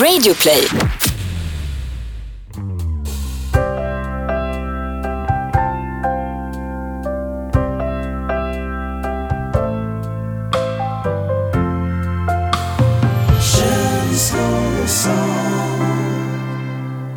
[0.00, 1.01] Radio Play.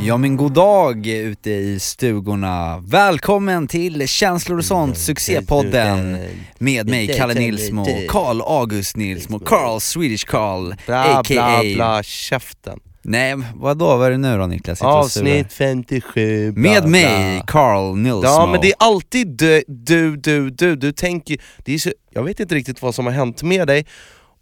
[0.06, 2.84] Ja men god dag ute i stugorna.
[2.88, 6.18] Välkommen till Känslor och sånt, succépodden
[6.58, 11.62] med mig Kalle Nilsmo, Karl August Nilsmo, Carl Swedish Carl, Bla a.k.a.
[11.62, 12.80] bla bla, käften.
[13.02, 14.77] Nej vadå, vad är det nu då Niklas?
[14.77, 15.32] Sitter och surar.
[15.32, 16.91] Avsnitt 57, bla, Med bla.
[16.91, 18.24] mig, Carl Nilsmo.
[18.24, 22.24] Ja men det är alltid du, du, du, du, du tänker, det är så, jag
[22.24, 23.85] vet inte riktigt vad som har hänt med dig,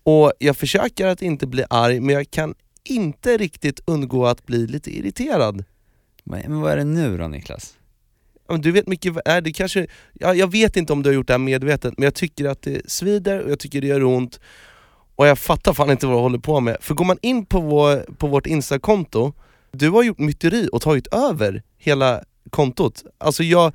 [0.05, 4.67] och jag försöker att inte bli arg, men jag kan inte riktigt undgå att bli
[4.67, 5.63] lite irriterad.
[6.23, 7.77] Men vad är det nu då Niklas?
[8.47, 11.27] Ja, Du vet mycket, är det kanske, ja, jag vet inte om du har gjort
[11.27, 14.39] det här medvetet, men jag tycker att det svider och jag tycker det gör ont,
[15.15, 16.77] och jag fattar fan inte vad du håller på med.
[16.81, 19.34] För går man in på, vår, på vårt instakonto,
[19.71, 23.03] du har gjort myteri och tagit över hela kontot.
[23.18, 23.73] Alltså jag,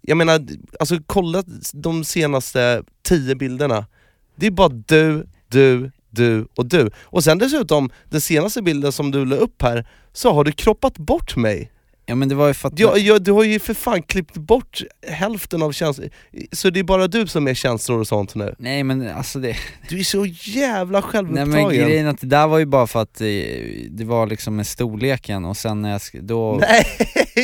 [0.00, 0.46] jag menar,
[0.80, 3.86] alltså kolla de senaste tio bilderna,
[4.36, 6.90] det är bara du, du, du och du.
[7.04, 10.98] Och sen dessutom, den senaste bilden som du la upp här, så har du kroppat
[10.98, 11.70] bort mig.
[12.10, 12.78] Ja men det var ju för att...
[12.78, 16.10] Jag, jag, du har ju för fan klippt bort hälften av känslor,
[16.52, 18.54] så det är bara du som är känslor och sånt nu.
[18.58, 19.56] Nej men alltså det...
[19.88, 21.50] Du är så jävla Nej självupptagen.
[21.50, 23.26] men grejen är att det där var ju bara för att eh,
[23.90, 26.86] det var liksom med storleken och sen när jag då, Nej,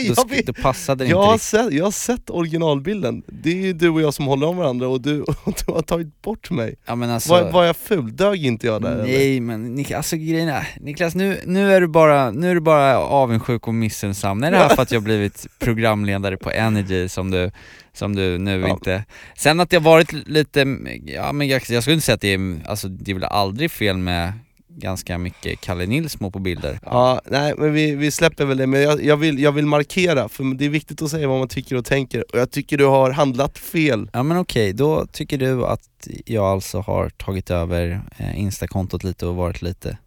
[0.03, 3.57] jag, vet, då passade det jag, inte har sett, jag har sett originalbilden, det är
[3.67, 6.51] ju du och jag som håller om varandra och du, och du har tagit bort
[6.51, 6.75] mig.
[6.87, 7.31] Ja men alltså...
[7.31, 8.17] Var, var jag ful?
[8.17, 9.05] Dög inte jag där eller?
[9.05, 12.61] Nej men Nik alltså grejen är, Niklas nu, nu är du bara, nu är du
[12.61, 14.43] bara avundsjuk och missunnsam.
[14.43, 17.51] Är det här för att jag har blivit programledare på Energy som du,
[17.93, 18.69] som du nu Ja.
[18.69, 19.05] inte...
[19.37, 20.61] Sen att jag varit lite,
[21.05, 23.71] ja men jag, jag skulle inte säga att det är, alltså det är väl aldrig
[23.71, 24.33] fel med
[24.77, 26.79] ganska mycket Kalle Nilsmo på bilder.
[26.85, 30.29] Ja, nej men vi, vi släpper väl det, men jag, jag, vill, jag vill markera,
[30.29, 32.85] för det är viktigt att säga vad man tycker och tänker, och jag tycker du
[32.87, 34.11] har handlat fel.
[34.13, 39.27] Ja men okej, då tycker du att jag alltså har tagit över eh, instakontot lite
[39.27, 39.99] och varit lite,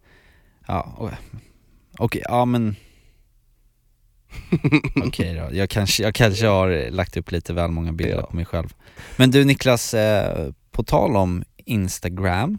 [0.66, 1.10] ja,
[1.98, 2.76] okej, ja men
[5.06, 8.26] Okej då, jag kanske, jag kanske har lagt upp lite väl många bilder Ja.
[8.26, 8.74] på mig själv
[9.16, 12.58] Men du Niklas, eh, på tal om Instagram,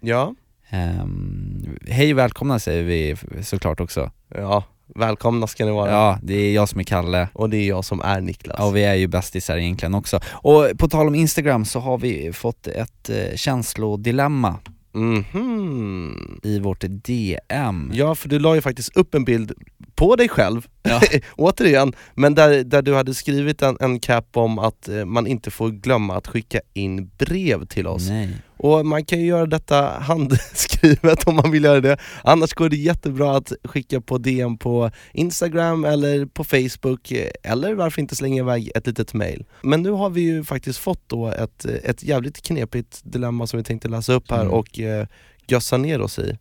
[0.00, 0.34] Ja,
[0.70, 4.64] ehm, hej och välkomna säger vi såklart också ja,
[4.94, 5.90] välkomna ska ni vara.
[5.90, 8.60] Ja, det är jag som är Kalle Och det är jag som är Niklas.
[8.60, 10.20] Och vi är ju bästisar egentligen också.
[10.30, 14.56] Och på tal om Instagram så har vi fått ett eh, känslodilemma
[14.92, 16.40] Mhm.
[16.42, 17.90] i vårt DM.
[17.94, 19.52] Ja, för du la ju faktiskt upp en bild
[19.98, 21.00] på dig själv, Ja.
[21.36, 25.50] återigen, men där, där du hade skrivit en, en cap om att eh, man inte
[25.50, 28.08] får glömma att skicka in brev till oss.
[28.08, 28.36] Nej.
[28.56, 32.76] Och man kan ju göra detta handskrivet om man vill göra det, annars går det
[32.76, 38.42] jättebra att skicka på DM på Instagram eller på Facebook, eh, eller varför inte slänga
[38.42, 39.44] iväg ett litet mail.
[39.62, 43.56] Men nu har vi ju faktiskt fått då ett, eh, ett jävligt knepigt dilemma som
[43.58, 44.52] vi tänkte läsa upp här Mm.
[44.52, 45.06] och eh,
[45.46, 46.38] gössa ner oss i.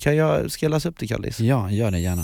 [0.00, 1.40] Kan jag, ska jag läsa upp det Kallis?
[1.40, 2.22] Ja, gör det gärna.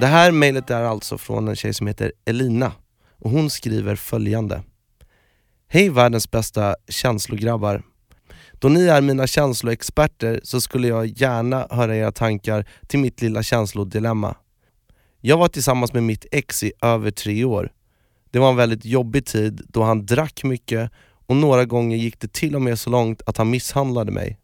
[0.00, 2.72] Det här mejlet är alltså från en tjej som heter Elina
[3.18, 4.62] och hon skriver följande.
[5.68, 7.82] Hej världens bästa känslograbbar.
[8.52, 13.42] Då ni är mina känsloexperter så skulle jag gärna höra era tankar till mitt lilla
[13.42, 14.36] känslodilemma.
[15.20, 17.72] Jag var tillsammans med mitt ex i över tre år.
[18.30, 20.90] Det var en väldigt jobbig tid då han drack mycket
[21.30, 24.38] och några gånger gick det till och med så långt att han misshandlade mig.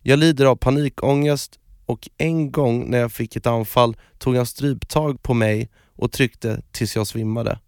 [0.00, 5.22] Jag lider av panikångest och en gång när jag fick ett anfall tog han stryptag
[5.22, 7.58] på mig och tryckte tills jag svimmade.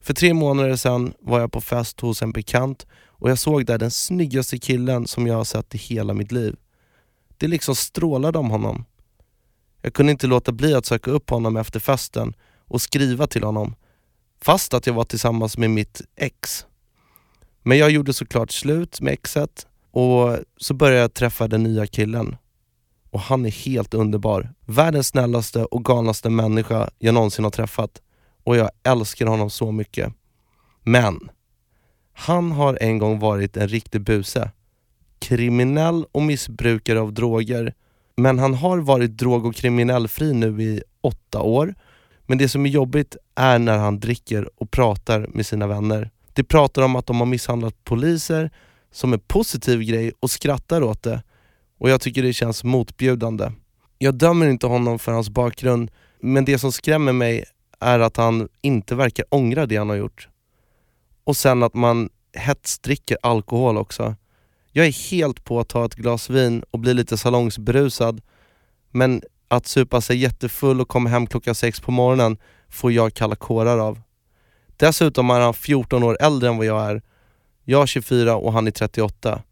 [0.00, 3.78] För tre månader sedan var jag på fest hos en bekant och jag såg där
[3.78, 6.56] den snyggaste killen som jag har sett i hela mitt liv.
[7.36, 8.84] Det liksom strålade om honom.
[9.82, 13.74] Jag kunde inte låta bli att söka upp honom efter festen och skriva till honom,
[14.40, 16.66] fast att jag var tillsammans med mitt ex.
[17.62, 22.36] Men jag gjorde såklart slut med exet och så började jag träffa den nya killen
[23.10, 24.52] och han är helt underbar.
[24.66, 28.02] Världens snällaste och galnaste människa jag någonsin har träffat
[28.44, 30.12] och jag älskar honom så mycket.
[30.82, 31.30] Men,
[32.12, 34.50] han har en gång varit en riktig buse.
[35.18, 37.74] Kriminell och missbrukare av droger.
[38.16, 41.74] Men han har varit drog och kriminellfri nu i åtta år.
[42.26, 46.10] Men det som är jobbigt är när han dricker och pratar med sina vänner.
[46.32, 48.50] De pratar om att de har misshandlat poliser,
[48.92, 51.22] som en positiv grej och skrattar åt det
[51.82, 53.52] och jag tycker det känns motbjudande.
[53.98, 55.90] Jag dömer inte honom för hans bakgrund,
[56.20, 57.44] men det som skrämmer mig
[57.80, 60.28] är att han inte verkar ångra det han har gjort.
[61.24, 64.14] Och sen att man hetsdricker alkohol också.
[64.72, 68.20] Jag är helt på att ta ett glas vin och bli lite salongsberusad,
[68.90, 72.36] men att supa sig jättefull och komma hem klockan sex på morgonen
[72.68, 74.00] får jag kalla kårar av.
[74.82, 77.02] Dessutom är han 14 år äldre än vad jag är.
[77.64, 79.42] Jag är 24 och han är 38.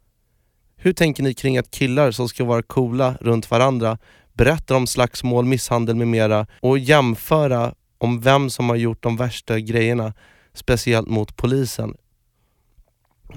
[0.76, 3.98] Hur tänker ni kring att killar som ska vara coola runt varandra
[4.32, 9.60] berättar om slagsmål, misshandel med mera och jämföra om vem som har gjort de värsta
[9.60, 10.12] grejerna,
[10.54, 11.94] speciellt mot polisen.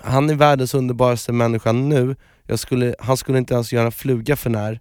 [0.04, 2.16] Han är världens underbaraste människa nu,
[2.56, 4.80] skulle, han skulle inte ens göra en fluga för när.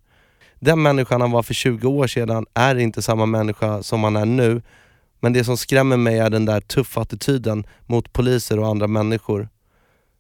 [0.61, 4.26] Den människan han var för 20 år sedan är inte samma människa som han är
[4.26, 4.62] nu,
[5.23, 9.49] men det som skrämmer mig är den där tuffa attityden mot poliser och andra människor.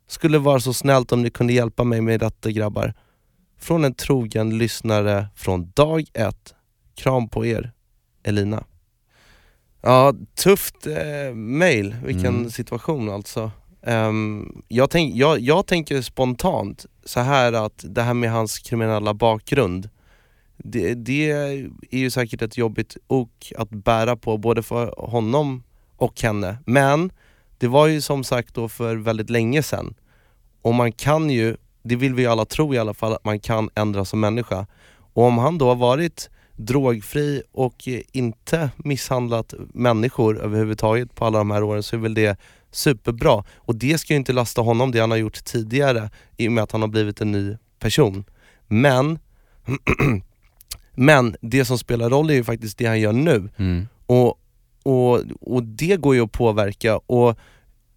[0.06, 2.94] Skulle vara så snällt om ni kunde hjälpa mig med detta grabbar.
[3.58, 6.54] Från en trogen lyssnare från dag ett.
[6.94, 7.72] Kram på er,
[8.22, 8.64] Elina.
[9.80, 11.96] Ja, tufft eh, mail.
[12.04, 12.50] Vilken mm.
[12.50, 13.50] situation alltså.
[13.80, 19.14] Um, jag, tänk, jag, jag tänker spontant så här att det här med hans kriminella
[19.14, 19.88] bakgrund,
[20.56, 25.62] det, det är ju säkert ett jobbigt ok att bära på både för honom
[25.96, 26.56] och henne.
[26.66, 27.12] Men
[27.58, 29.94] det var ju som sagt då för väldigt länge sedan.
[30.62, 33.70] Och man kan ju, det vill vi alla tro i alla fall, att man kan
[33.74, 34.66] ändras som människa.
[35.14, 41.50] Och om han då har varit drogfri och inte misshandlat människor överhuvudtaget på alla de
[41.50, 42.38] här åren så är väl det
[42.70, 43.44] superbra.
[43.56, 46.64] Och det ska ju inte lasta honom det han har gjort tidigare i och med
[46.64, 48.24] att han har blivit en ny person.
[48.68, 49.18] Men,
[51.02, 53.48] men det som spelar roll är ju faktiskt det han gör nu.
[53.56, 53.88] Mm.
[54.06, 54.38] Och,
[54.82, 56.96] och, och det går ju att påverka.
[56.96, 57.38] Och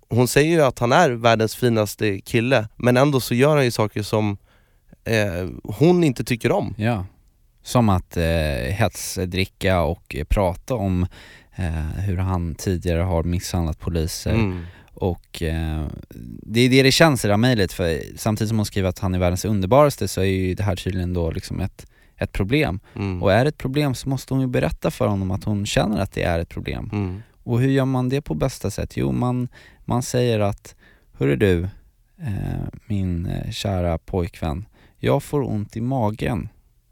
[0.09, 3.71] hon säger ju att han är världens finaste kille, men ändå så gör han ju
[3.71, 4.37] saker som
[5.03, 6.75] eh, hon inte tycker om.
[6.77, 7.05] Ja,
[7.63, 8.23] som att eh,
[8.69, 11.07] hetsdricka och prata om
[11.55, 14.33] eh, hur han tidigare har misshandlat poliser.
[14.33, 14.65] Mm.
[14.93, 15.85] Och eh,
[16.41, 18.99] det är det det känns i det här mejlet, för samtidigt som hon skriver att
[18.99, 21.85] han är världens underbaraste så är ju det här tydligen då liksom ett,
[22.17, 22.79] ett problem.
[22.95, 23.23] Mm.
[23.23, 25.99] Och är det ett problem så måste hon ju berätta för honom att hon känner
[25.99, 26.89] att det är ett problem.
[26.93, 27.21] Mm.
[27.43, 28.97] Och hur gör man det på bästa sätt?
[28.97, 29.47] Jo, man,
[29.85, 30.75] man säger att
[31.17, 31.63] Hörru du,
[32.17, 34.65] eh, min eh, kära pojkvän,
[34.97, 36.49] jag får ont i magen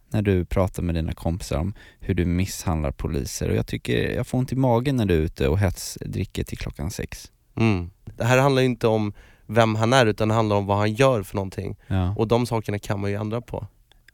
[0.10, 4.28] när du pratar med dina kompisar om hur du misshandlar poliser och jag tycker jag
[4.28, 7.32] får ont i magen när du är ute och hetsdricker till klockan sex.
[7.56, 7.90] Mm.
[8.18, 9.14] Det här handlar inte om
[9.46, 11.76] vem han är utan det handlar om vad han gör för någonting.
[11.88, 12.16] Ja.
[12.18, 13.68] Och de sakerna kan man ju ändra på.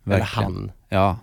[0.09, 0.47] Verkligen.
[0.47, 0.71] Eller han.
[0.89, 1.17] Ja.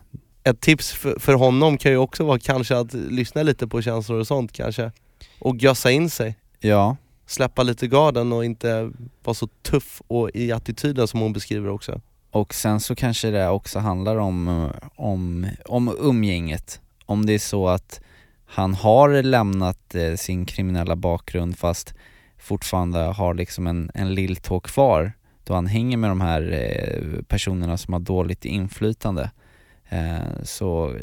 [0.45, 4.21] Ett tips för, för honom kan ju också vara kanske att lyssna lite på känslor
[4.21, 4.93] och sånt kanske.
[5.39, 6.37] Och gössa in sig.
[6.61, 6.97] Ja.
[7.27, 8.91] Släppa lite garden och inte
[9.25, 12.01] vara så tuff och i attityden som hon beskriver också.
[12.31, 16.81] Och sen så kanske det också handlar om, om, om umgänget.
[17.07, 18.01] Om det är så att
[18.47, 21.95] han har lämnat eh, sin kriminella bakgrund fast
[22.39, 25.13] fortfarande har liksom en, en lilltå kvar
[25.47, 29.31] då han hänger med de här eh, personerna som har dåligt inflytande
[29.89, 30.97] eh, så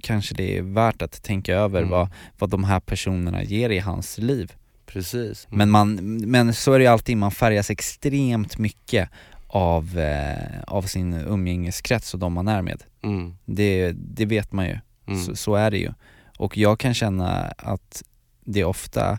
[0.00, 1.90] kanske det är värt att tänka över mm.
[1.90, 2.08] vad,
[2.38, 4.52] vad de här personerna ger i hans liv.
[4.86, 5.46] Precis.
[5.50, 5.96] Men, man,
[6.30, 9.08] men så är det ju alltid, man färgas extremt mycket
[9.46, 12.82] av, eh, av sin umgängeskrets och de man är med.
[13.02, 13.36] Mm.
[13.44, 15.22] Det, det vet man ju, mm.
[15.22, 15.92] så, så, är det ju.
[16.38, 18.02] Och jag kan känna att
[18.44, 19.18] det ofta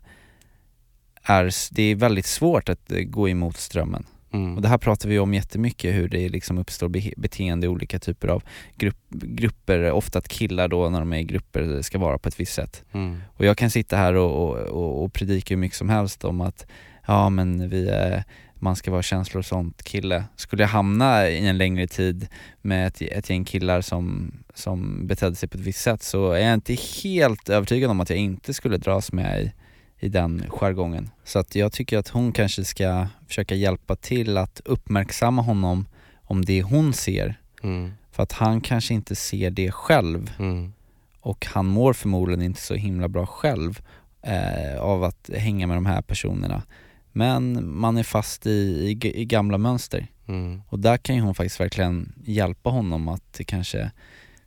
[1.24, 4.06] är, det är väldigt svårt att gå emot strömmen.
[4.31, 4.56] Mm.
[4.56, 8.00] Och det här pratar vi om jättemycket, hur det liksom uppstår be beteende i olika
[8.00, 8.43] typer av
[8.75, 12.39] grupp, grupper, ofta att killar då när de är i grupper ska vara på ett
[12.39, 12.84] visst sätt.
[12.91, 13.17] Mm.
[13.34, 16.65] Och jag kan sitta här och, och, och predika hur mycket som helst om att
[17.07, 18.24] ja men vi är
[18.60, 20.24] man ska vara sånt kille.
[20.36, 22.27] Skulle jag hamna i en längre tid
[22.62, 26.39] med ett, ett gäng killar som, som betedde sig på ett visst sätt så är
[26.39, 29.51] jag inte helt övertygad om att jag inte skulle dras med i,
[30.00, 31.10] i den jargongen.
[31.24, 35.86] Så att jag tycker att hon kanske ska försöka hjälpa till att uppmärksamma honom
[36.24, 37.39] om det hon ser.
[37.63, 37.94] Mm.
[38.12, 40.32] För att han kanske inte ser det själv.
[40.39, 40.74] Mm.
[41.22, 43.82] Och han mår förmodligen inte så himla bra själv
[44.22, 46.63] eh, av att hänga med de här personerna.
[47.12, 50.08] Men man är fast i, i, i gamla mönster.
[50.27, 50.62] Mm.
[50.70, 53.92] Och där kan ju hon faktiskt verkligen hjälpa honom att kanske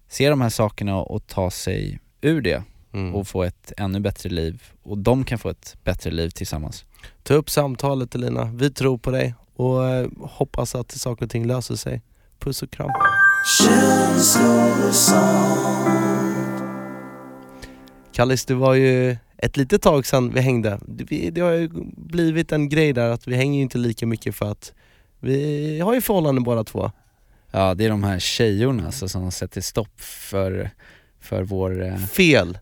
[0.09, 3.15] se de här sakerna och ta sig ur det mm.
[3.15, 4.63] och få ett ännu bättre liv.
[4.83, 6.85] Och de kan få ett bättre liv tillsammans.
[7.23, 11.47] Ta upp samtalet Elina, vi tror på dig och eh, hoppas att saker och ting
[11.47, 12.03] löser sig.
[12.39, 12.91] Puss och kram.
[18.13, 20.81] Kallis, det var ju ett litet tag sedan vi hängde.
[20.87, 24.51] Det, det har ju blivit en grej där att vi hänger inte lika mycket för
[24.51, 24.73] att
[25.21, 26.91] vi har ju förhållanden båda två.
[27.51, 30.71] Ja, det är de här tjejorna alltså, som sätter stopp för,
[31.21, 31.87] för vår...
[31.87, 31.97] Eh...
[31.97, 32.59] Fel!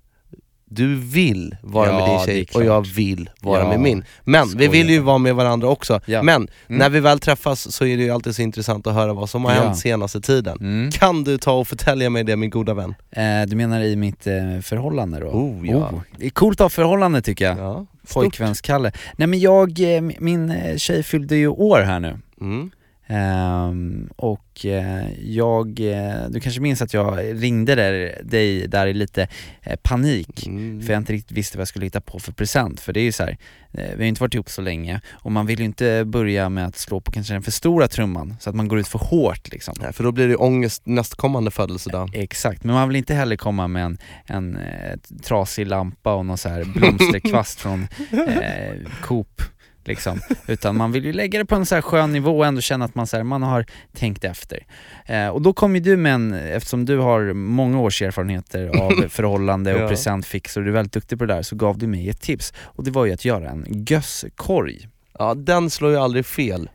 [0.71, 4.05] Du vill vara Ja, med din tjej och jag vill vara Ja, med min.
[4.25, 6.01] Men vi skojar vill ju vara med varandra också.
[6.07, 6.23] Ja.
[6.23, 6.79] Men Mm.
[6.79, 9.45] när vi väl träffas så är det ju alltid så intressant att höra vad som
[9.45, 10.59] har hänt senaste tiden.
[10.61, 10.91] Mm.
[10.91, 12.95] Kan du ta och förtälja mig det min goda vän?
[13.11, 15.27] Eh, du menar i mitt eh, förhållande då?
[15.27, 15.91] Oh, ja.
[16.17, 17.59] Det är coolt att ha förhållande tycker jag.
[17.59, 17.87] Ja.
[18.15, 18.93] Pojkvänskalle.
[19.17, 22.19] Nej men jag, eh, min eh, tjej fyllde ju år här nu.
[22.41, 22.71] Mm.
[23.11, 28.95] Ehm, och eh, jag, eh, du kanske minns att jag ringde där, dig där i
[28.95, 29.29] lite
[29.63, 30.83] eh, panik Mm.
[30.83, 32.81] för jag inte riktigt visste vad jag skulle hitta på för present.
[32.81, 33.37] För det är ju så här,
[33.73, 36.49] eh, vi har ju inte varit ihop så länge och man vill ju inte börja
[36.49, 38.99] med att slå på kanske den för stora trumman så att man går ut för
[38.99, 39.75] hårt liksom.
[39.81, 42.11] Nej, för då blir det ångest nästkommande födelsedag.
[42.15, 46.39] Exakt, men man vill inte heller komma med en, en eh, trasig lampa och någon
[46.39, 49.43] så här blomsterkvast från eh, Coop
[49.89, 50.21] liksom.
[50.47, 52.85] Utan man vill ju lägga det på en så här skön nivå och ändå känna
[52.85, 54.67] att man, så här, man har tänkt efter.
[55.07, 58.91] Eh, och då kom ju du med en, eftersom du har många års erfarenheter av
[59.09, 59.89] förhållande och Ja.
[59.89, 62.53] presentfix och du är väldigt duktig på det där så gav du mig ett tips
[62.61, 64.89] och det var ju att göra en gösskorg.
[65.19, 66.71] Ja, den slår ju aldrig fel.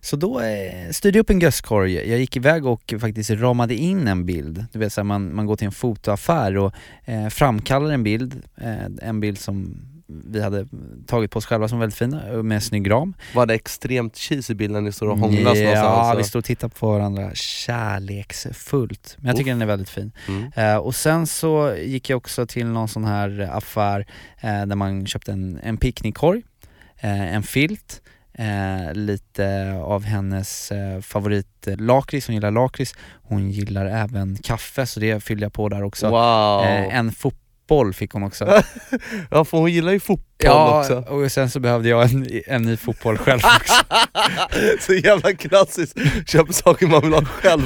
[0.00, 4.08] Så då eh, styrde jag upp en gösskorg, jag gick iväg och faktiskt ramade in
[4.08, 4.66] en bild.
[4.72, 6.72] Du vet så här, man, man går till en fotoaffär och
[7.04, 10.66] eh, framkallar en bild, eh, en bild som vi hade
[11.06, 13.14] tagit på oss själva som väldigt fin, eh, med snygg ram.
[13.34, 16.18] Var det extremt cheesy bild när ni står och hånglas Ja, någonstans?
[16.18, 19.16] vi står och tittar på varandra kärleksfullt.
[19.18, 20.12] Men jag tycker den är väldigt fin.
[20.28, 20.52] Mm.
[20.56, 24.06] Eh, och sen så gick jag också till någon sån här affär
[24.40, 26.42] eh, där man köpte en, en picknickkorg,
[26.98, 34.36] eh, en filt, eh, lite av hennes eh, favoritlakrits, hon gillar lakrits, hon gillar även
[34.36, 36.10] kaffe så det fyllde jag på där också.
[36.10, 36.64] Wow!
[36.64, 37.42] Eh, en fotboll
[37.94, 38.44] fick hon också.
[39.30, 40.94] Ja för hon gillar ju fotboll ja, också.
[40.98, 43.74] och sen så behövde jag en, en ny fotboll själv också.
[44.80, 45.96] så jävla klassiskt,
[46.26, 47.62] köp saker man vill ha själv.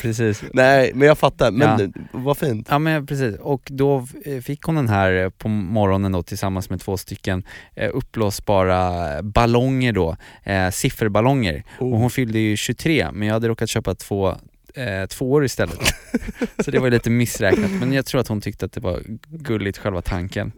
[0.00, 0.42] Precis.
[0.52, 2.02] Nej men jag fattar, men Ja.
[2.12, 2.66] vad fint.
[2.70, 6.70] Ja men precis, och då eh, fick hon den här eh, på morgonen då tillsammans
[6.70, 7.42] med två stycken
[7.76, 11.62] eh, uppblåsbara ballonger då, eh, sifferballonger.
[11.78, 11.98] Och Oh.
[11.98, 14.34] hon fyllde ju 23 men jag hade råkat köpa två
[14.74, 15.80] eh, tvåor istället.
[16.64, 19.78] Så det var lite missräknat men jag tror att hon tyckte att det var gulligt
[19.78, 20.52] själva tanken.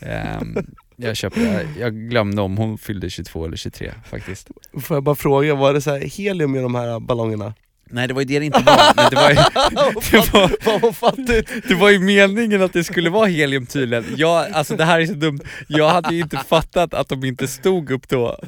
[0.00, 0.56] Ehm,
[0.96, 4.48] jag, köpte, jag, jag glömde om hon fyllde 22 eller 23 faktiskt.
[4.80, 7.54] Får jag bara fråga, var det så helium i de här ballongerna?
[7.90, 9.36] Nej det var ju det det inte var, men det var ju,
[10.10, 11.68] det var!
[11.68, 14.04] Det var ju meningen att det skulle vara helium tydligen.
[14.16, 17.48] Jag, alltså det här är så dumt, jag hade ju inte fattat att de inte
[17.48, 18.38] stod upp då.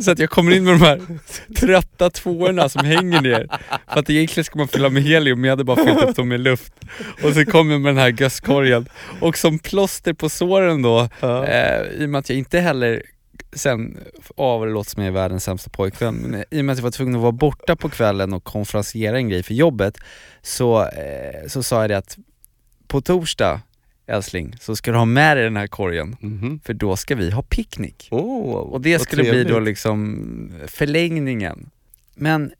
[0.00, 1.00] Så att jag kommer in med de här
[1.56, 3.46] trötta tvåorna som hänger ner.
[3.92, 6.28] För att egentligen ska man fylla med helium, men jag hade bara fyllt upp dem
[6.28, 6.72] med luft.
[7.22, 8.86] Och så kom jag med den här gösskorgen.
[9.20, 13.02] Och som plåster på såren då, eh, i och med att jag inte heller
[13.52, 13.98] sen,
[14.36, 16.82] av det låter som jag är världens sämsta pojkvän, men i och med att jag
[16.82, 19.98] var tvungen att vara borta på kvällen och konferenciera en grej för jobbet
[20.42, 22.18] så, eh, så sa jag det att
[22.86, 23.60] på torsdag
[24.06, 26.60] älskling, så ska du ha med dig den här korgen Mhm.
[26.64, 28.08] för då ska vi ha picknick.
[28.10, 29.64] Oh, Och det vad skulle bli då trevligt.
[29.68, 31.70] liksom förlängningen.
[32.14, 32.52] Men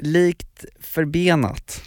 [0.00, 1.82] likt förbenat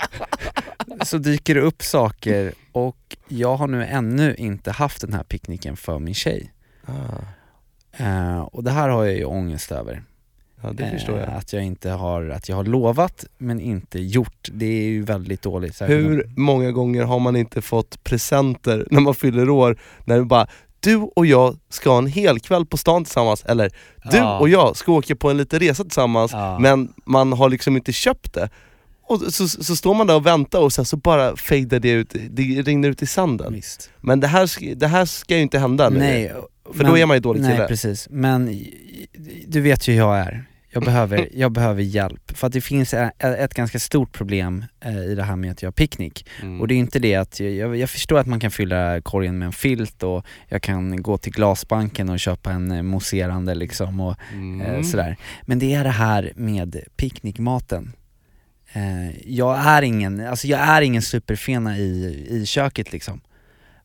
[1.04, 5.76] så dyker det upp saker och jag har nu ännu inte haft den här picknicken
[5.76, 6.52] för min tjej.
[6.86, 6.92] Ah,
[7.96, 10.02] Eh, och det här har jag ju ångest över.
[10.62, 11.28] ja det förstår jag.
[11.28, 14.48] Eh, att jag inte har, att jag har lovat men inte gjort.
[14.52, 15.80] Det är ju väldigt dåligt.
[15.82, 20.46] Hur många gånger har man inte fått presenter när man fyller år, när det bara
[20.80, 23.70] du och jag ska ha en hel kväll på stan tillsammans, eller
[24.10, 24.38] du Ja.
[24.38, 26.58] och jag ska åka på en liten resa tillsammans, Ja.
[26.58, 28.48] men man har liksom inte köpt det.
[29.02, 32.14] Och så, så står man där och väntar och sen så bara fejdar det ut,
[32.30, 33.52] det rinner ut i sanden.
[33.52, 33.90] Visst.
[34.00, 35.98] Men det här, det här ska ju inte hända nu.
[35.98, 36.32] Nej,
[36.72, 37.68] För då är man ju dålig Nej kille.
[37.68, 38.64] precis, men
[39.46, 40.44] du vet ju hur jag är.
[40.70, 42.36] Jag behöver, jag behöver hjälp.
[42.36, 45.66] För att det finns ett ganska stort problem eh, i det här med att jag
[45.66, 46.26] har picknick.
[46.42, 46.60] Mm.
[46.60, 49.46] Och det är inte det att, jag, jag, förstår att man kan fylla korgen med
[49.46, 54.16] en filt och jag kan gå till glasbanken och köpa en eh, mousserande liksom och
[54.32, 54.84] eh, Mm.
[54.84, 55.16] sådär.
[55.42, 57.92] Men det är det här med picknickmaten.
[58.72, 63.20] Eh, jag är ingen, alltså jag är ingen superfena i, i köket liksom.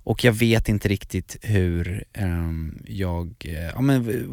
[0.10, 4.24] Och jag vet inte riktigt hur ehm, jag, eh, ja men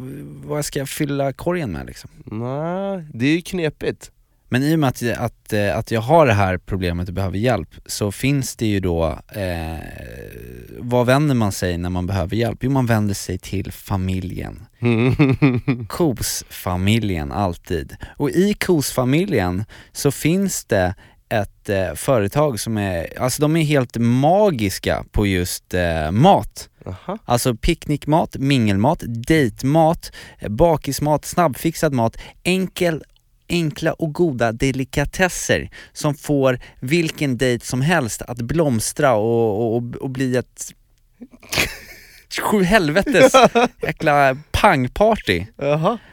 [0.45, 2.09] vad ska jag fylla korgen med liksom?
[2.25, 4.11] Nej, det är ju knepigt.
[4.49, 7.37] Men i och med att, att, eh, att jag har det här problemet och behöver
[7.37, 9.77] hjälp så finns det ju då, eh,
[10.79, 12.59] vad vänder man sig när man behöver hjälp?
[12.61, 14.65] Jo man vänder sig till familjen.
[15.87, 17.95] KOS-familjen alltid.
[18.17, 20.95] Och i KOS-familjen så finns det
[21.29, 26.69] ett eh, företag som är, alltså de är helt magiska på just eh, mat.
[26.85, 27.17] Aha.
[27.25, 33.03] Alltså picknickmat, mingelmat, dejtmat, eh, bakismat, snabbfixad mat, enkel
[33.49, 40.09] enkla och goda delikatesser som får vilken dejt som helst att blomstra och, och, och
[40.09, 40.73] bli ett
[42.41, 43.33] sju helvetes
[43.81, 45.45] jäkla pangparty.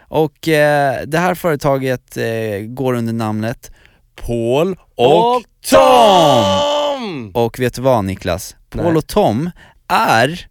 [0.09, 3.71] Och eh, det här företaget eh, går under namnet
[4.15, 5.71] Paul och, Tom!
[5.71, 7.31] Tom!
[7.35, 8.57] Och vet du vad Niklas?
[8.71, 8.97] Paul Nej.
[8.97, 9.51] och Tom
[9.89, 10.47] är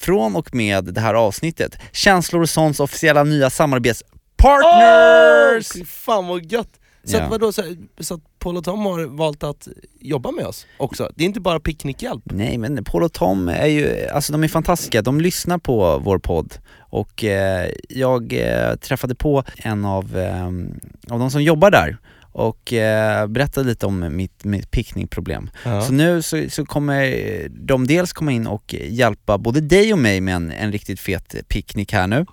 [0.00, 5.72] från och med det här avsnittet Känslor och Sons officiella nya samarbetspartners!
[5.74, 6.70] Fy fan vad gött!
[7.04, 7.22] Så, Ja.
[7.22, 7.62] att, vadå, så,
[8.00, 9.68] så att Paul och Tom har valt att
[10.00, 11.10] jobba med oss också?
[11.16, 12.22] Det är inte bara picknickhjälp?
[12.24, 16.18] Nej men Paul och Tom är ju, alltså de är fantastiska, de lyssnar på vår
[16.18, 20.46] podd och eh, jag eh, träffade på en av, eh,
[21.14, 21.96] av de som jobbar där
[22.38, 25.50] och eh, berättade lite om mitt, mitt picknickproblem.
[25.64, 25.82] Ja.
[25.82, 30.20] Så nu så, så kommer de dels komma in och hjälpa både dig och mig
[30.20, 32.26] med en, en riktigt fet picknick här nu.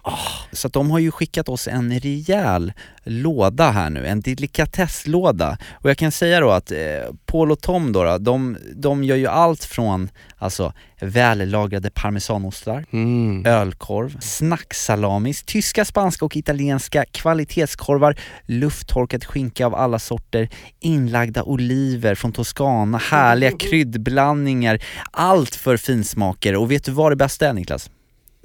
[0.55, 5.57] Så de har ju skickat oss en rejäl låda här nu, en delikatesslåda.
[5.73, 6.77] Och jag kan säga då att eh,
[7.25, 13.45] Paul och Tom då, då de, de gör ju allt från alltså vällagrade parmesanostar, Mm.
[13.45, 22.31] ölkorv, snacksalamis, tyska, spanska och italienska kvalitetskorvar, lufttorkad skinka av alla sorter, inlagda oliver från
[22.31, 24.79] Toscana, härliga kryddblandningar,
[25.11, 26.55] allt för finsmaker.
[26.55, 27.89] Och vet du vad det bästa är Niklas?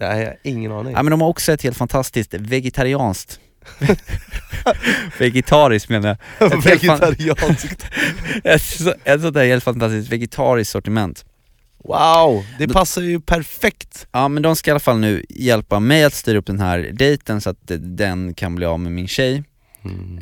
[0.00, 0.92] Nej, jag har ingen aning.
[0.92, 3.40] Ja men de har också ett helt fantastiskt vegetarianskt
[5.19, 6.52] Vegetariskt menar jag.
[6.59, 7.87] Ett Vegetarianskt.
[8.45, 11.25] Ett, så- ett sånt där helt fantastiskt vegetariskt sortiment.
[11.85, 14.07] Wow, det passar ju perfekt.
[14.12, 16.90] Ja men de ska i alla fall nu hjälpa mig att styra upp den här
[16.92, 19.45] dejten så att den kan bli av med min tjej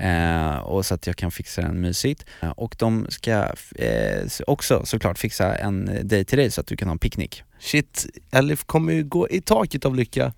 [0.01, 2.25] eh, och så att jag kan fixa den mysigt.
[2.43, 3.33] Eh, Och de ska
[3.75, 7.43] eh, också såklart fixa en dejt till dig så att du kan ha en picknick.
[7.61, 10.33] Shit, Elif kommer ju gå i taket av lycka.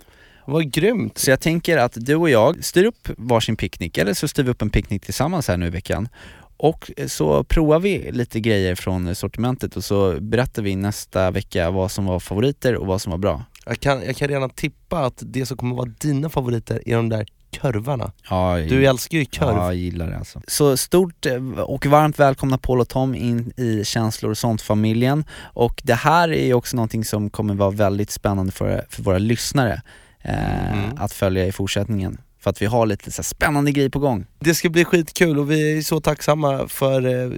[0.47, 1.19] Vad grymt.
[1.19, 4.51] Så jag tänker att du och jag styr upp varsin picknick, eller så styr vi
[4.51, 6.09] upp en picknick tillsammans här nu i veckan.
[6.57, 11.91] Och så provar vi lite grejer från sortimentet och så berättar vi nästa vecka vad
[11.91, 13.45] som var favoriter och vad som var bra.
[13.67, 17.09] Jag kan, jag kan redan tippa att det som kommer vara dina favoriter är de
[17.09, 18.13] där kurvarna.
[18.31, 19.49] Ja, Du älskar ju kurv.
[19.57, 20.41] Ja, jag gillar det alltså.
[20.49, 25.25] Så stort eh, och varmt välkomna Paul och Tom in i Känslor och sånt-familjen.
[25.43, 29.19] Och det här är ju också någonting som kommer vara väldigt spännande för, för våra
[29.19, 29.83] lyssnare
[30.23, 30.91] eh, Mm.
[30.99, 32.19] att följa i fortsättningen.
[32.41, 34.27] För att vi har lite så här spännande grejer på gång.
[34.39, 37.31] Det ska bli skitkul och vi är så tacksamma för, eh,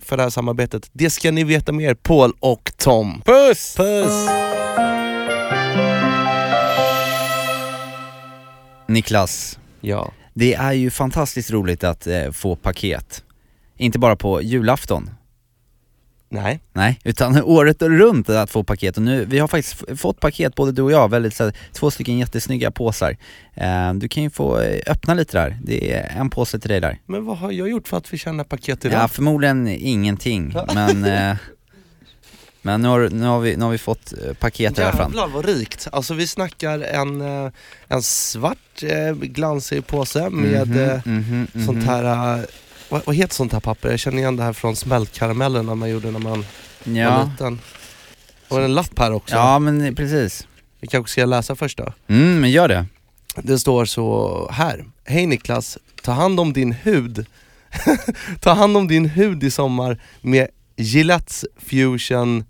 [0.00, 0.90] för det här samarbetet.
[0.92, 3.22] Det ska ni veta mer, Paul och Tom.
[3.24, 3.74] Puss!
[3.76, 4.28] Puss!
[8.90, 10.12] Niklas, Ja.
[10.34, 13.24] det är ju fantastiskt roligt att eh, få paket.
[13.76, 15.10] Inte bara på julafton,
[16.32, 16.60] Nej.
[16.72, 20.72] Nej, utan året runt att få paket och nu, vi har faktiskt fått paket både
[20.72, 23.16] du och jag, väldigt så här, två stycken jättesnygga påsar.
[23.54, 26.80] Eh, du kan ju få eh, öppna lite där, det är en påse till dig
[26.80, 26.98] där.
[27.06, 29.02] Men vad har jag gjort för att förtjäna paket idag?
[29.02, 31.36] Ja, förmodligen ingenting, men eh,
[32.62, 35.00] men nu har, nu, har vi, nu har vi fått eh, paket alla fall.
[35.00, 35.88] Jävlar vad rikt.
[35.92, 37.52] Alltså vi snackar en, eh,
[37.88, 40.68] en svart eh, glansig påse med
[41.04, 41.66] mhm, mhm.
[41.66, 42.46] sånt här,
[42.88, 43.90] vad, vad heter sånt här papper?
[43.90, 46.44] Jag känner igen det här från smältkaramellerna man gjorde när man
[46.84, 47.60] var Ja, liten.
[48.48, 49.34] Och en lapp här också.
[49.34, 50.46] ja men precis.
[50.80, 51.92] Vi kanske ska läsa först då.
[52.08, 52.86] Mm, men gör det.
[53.36, 54.84] Det står så här.
[55.04, 57.26] Hej Niklas, ta hand om din hud.
[58.40, 62.44] ta hand om din hud i sommar med Gillettes Fusion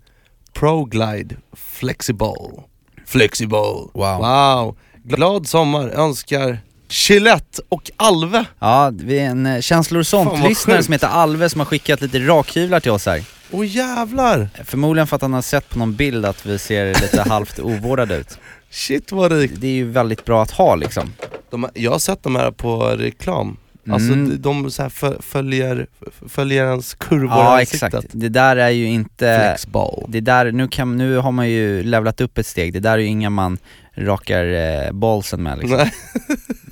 [0.61, 2.63] Pro Glide Flexible.
[3.05, 3.89] Flexible.
[3.93, 4.17] Wow.
[4.17, 4.77] Wow.
[5.03, 6.57] Glad sommar önskar
[6.89, 8.45] Gillette och Alve.
[8.59, 12.19] Ja, vi är en eh, Känslor och sånt-lyssnare som heter Alve som har skickat lite
[12.19, 13.23] rakhyvlar till oss här.
[13.51, 14.49] Åh jävlar!
[14.65, 18.15] Förmodligen för att han har sett på någon bild att vi ser lite halvt ovårdade
[18.17, 18.37] ut.
[18.69, 19.53] Shit vad rikt.
[19.57, 21.13] Det är ju väldigt bra att ha liksom.
[21.49, 23.57] De, jag har sett de här på reklam.
[23.89, 24.29] Alltså Mm.
[24.29, 25.87] de, de så här fö- följer,
[26.27, 27.83] följer ens kurvor i Ja ansiktet.
[27.93, 30.05] exakt, det där är ju inte, Flexball.
[30.07, 32.97] det där, nu, kan, nu har man ju levlat upp ett steg, det där är
[32.97, 33.57] ju inga man
[33.95, 34.45] rakar
[34.85, 35.89] eh, ballsen med liksom.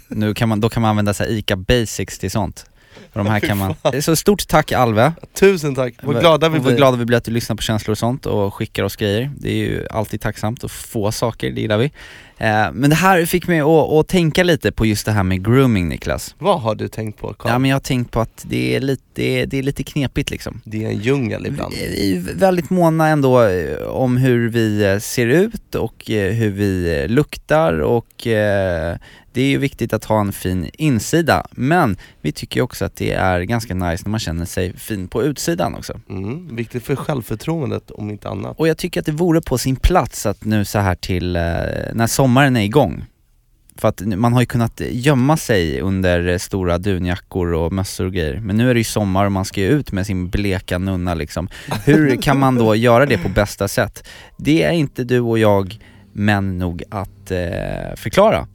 [0.08, 2.66] Nu kan man, då kan man använda sig ICA basics till sånt.
[3.14, 5.14] De här kan man, så stort tack Alve.
[5.34, 6.70] Tusen tack, vad glada vi blir.
[6.70, 9.32] Vad glada vi blir att du lyssnar på känslor och sånt och skickar oss grejer.
[9.38, 11.92] Det är ju alltid tacksamt att få saker, det gillar vi.
[12.38, 15.46] Eh, men det här fick mig att, att tänka lite på just det här med
[15.46, 16.36] grooming Niklas.
[16.38, 17.52] Vad har du tänkt på Carl?
[17.52, 19.84] Ja men jag har tänkt på att det är lite, det är, det är lite
[19.84, 20.62] knepigt liksom.
[20.64, 21.74] Det är en djungel ibland.
[21.74, 27.06] Vi är väldigt måna ändå eh, om hur vi eh, ser ut och hur vi
[27.08, 28.28] luktar och
[29.40, 33.12] det är ju viktigt att ha en fin insida men vi tycker också att det
[33.12, 36.00] är ganska nice när man känner sig fin på utsidan också.
[36.10, 38.60] Mm, viktigt för självförtroendet om inte annat.
[38.60, 41.42] Och jag tycker att det vore på sin plats att nu så här till, eh,
[41.94, 43.06] när sommaren är igång
[43.76, 48.40] För att man har ju kunnat gömma sig under stora dunjackor och mössor och grejer.
[48.40, 51.14] Men nu är det ju sommar och man ska ju ut med sin bleka nunna
[51.14, 51.48] liksom.
[51.86, 54.08] Hur kan man då göra det på bästa sätt?
[54.38, 55.80] Det är inte du och jag
[56.14, 58.48] män nog att eh, förklara.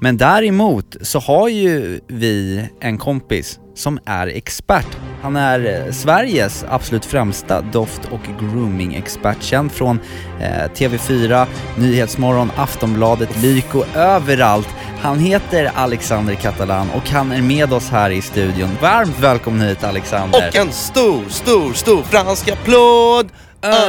[0.00, 4.86] Men däremot så har ju vi en kompis som är expert.
[5.22, 10.00] Han är eh, Sveriges absolut främsta doft och grooming-expert, känd från
[10.40, 11.46] eh, TV4,
[11.78, 14.68] Nyhetsmorgon, Aftonbladet, Lyko, överallt.
[15.00, 18.70] Han heter Alexander Catalan och han är med oss här i studion.
[18.82, 20.48] Varmt välkommen hit Alexander!
[20.48, 23.28] Och en stor, stor, stor fransk applåd!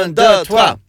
[0.04, 0.87] Un, deux, trois!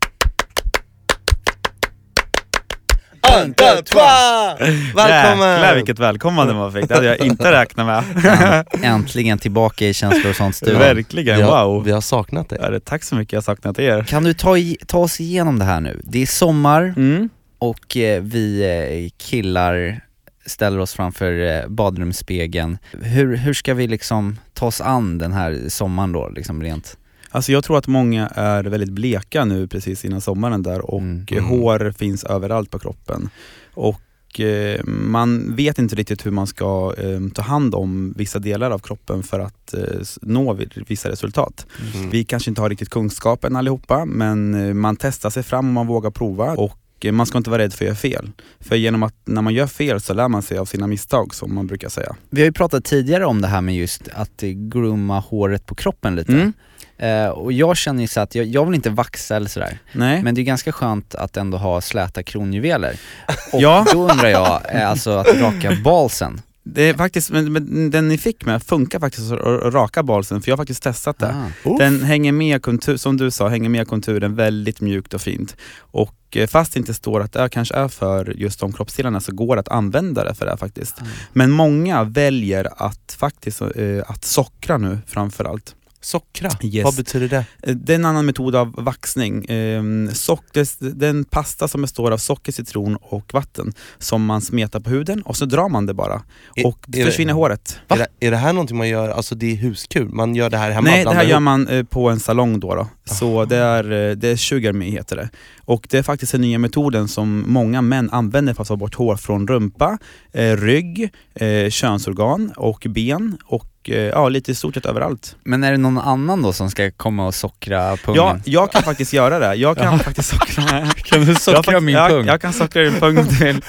[3.38, 4.56] Un, deux, trois!
[4.96, 5.50] Välkommen!
[5.52, 8.65] Jäklar vilket välkomnande man fick, det hade jag inte räknat med.
[8.84, 10.80] Äntligen tillbaka i Känslor och sånt studion.
[10.80, 11.84] Verkligen, vi har, wow.
[11.84, 12.60] Vi har saknat dig.
[12.62, 14.04] Ja, det- Tack så mycket, jag har saknat er.
[14.04, 16.02] Kan du ta, i, ta oss igenom det här nu?
[16.04, 17.30] Det är sommar Mm.
[17.60, 20.02] och eh, vi eh, killar
[20.46, 22.78] ställer oss framför eh, badrumsspegeln.
[23.02, 26.98] Hur, hur ska vi liksom ta oss an den här sommaren då, liksom rent?
[27.32, 31.26] Alltså jag tror att många är väldigt bleka nu precis innan sommaren där och Mm.
[31.32, 33.30] eh, hår finns överallt på kroppen.
[33.74, 38.72] Och eh, man vet inte riktigt hur man ska eh, ta hand om vissa delar
[38.72, 39.82] av kroppen för att eh,
[40.22, 41.65] nå vissa resultat.
[41.96, 42.10] Mm.
[42.10, 46.12] Vi kanske inte har riktigt kunskapen allihopa men man testar sig fram och man vågar
[46.12, 46.78] prova och
[47.12, 48.32] man ska inte vara rädd för att göra fel.
[48.60, 51.56] För genom att när man gör fel så lär man sig av sina misstag som
[51.56, 52.15] man brukar säga.
[52.30, 56.15] Vi har ju pratat tidigare om det här med just att grooma håret på kroppen
[56.15, 56.34] lite.
[56.34, 56.54] Mm.
[56.99, 60.23] Eh, och jag känner ju så att jag, jag vill inte vaxa eller sådär, Nej.
[60.23, 62.99] men det är ganska skönt att ändå ha släta kronjuveler.
[63.53, 63.85] Och Ja.
[63.93, 66.41] då undrar jag, eh, alltså att raka balsen.
[66.63, 70.51] Det är faktiskt, men, men den ni fick med funkar faktiskt att raka balsen för
[70.51, 71.35] jag har faktiskt testat det.
[71.65, 71.77] Ah.
[71.77, 75.55] Den hänger med kontur, som du sa, hänger med konturen väldigt mjukt och fint.
[75.79, 79.31] Och eh, fast det inte står att det kanske är för just de kroppsdelarna så
[79.31, 80.95] går det att använda det för det faktiskt.
[81.01, 81.05] Ah.
[81.33, 83.67] Men många väljer att faktiskt eh,
[84.07, 85.75] att sockra nu framförallt.
[86.01, 86.83] Sockra, Yes.
[86.83, 87.45] vad betyder det?
[87.69, 89.45] Eh, Det är en annan metod av vaxning.
[89.49, 94.25] Ehm, sock, det, det är en pasta som består av socker, citron och vatten som
[94.25, 96.21] man smetar på huden och så drar man det bara.
[96.55, 97.79] Är- Och det- försvinner håret.
[97.88, 100.05] Är det, är det här någonting man gör, alltså det är huskur?
[100.05, 100.89] Man gör det här hemma?
[100.89, 102.75] Nej, det här gör man eh, på en salong då.
[102.75, 102.88] då.
[103.05, 105.29] Så det är, eh, det är sugar me heter det.
[105.69, 108.95] Och det är faktiskt den nya metoden som många män använder för att ta bort
[108.95, 109.97] hår från rumpa,
[110.34, 115.36] eh, rygg, eh, könsorgan och ben och eh, ja, lite i stort sett överallt.
[115.43, 118.15] Men är det någon annan då som ska komma och sockra pungen?
[118.17, 119.55] Ja, jag kan faktiskt göra det.
[119.55, 120.63] Jag kan faktiskt sockra.
[120.95, 122.25] kan du Jag, sockra fakt- min jag, pung?
[122.25, 123.62] jag kan sockra din pung om du vill.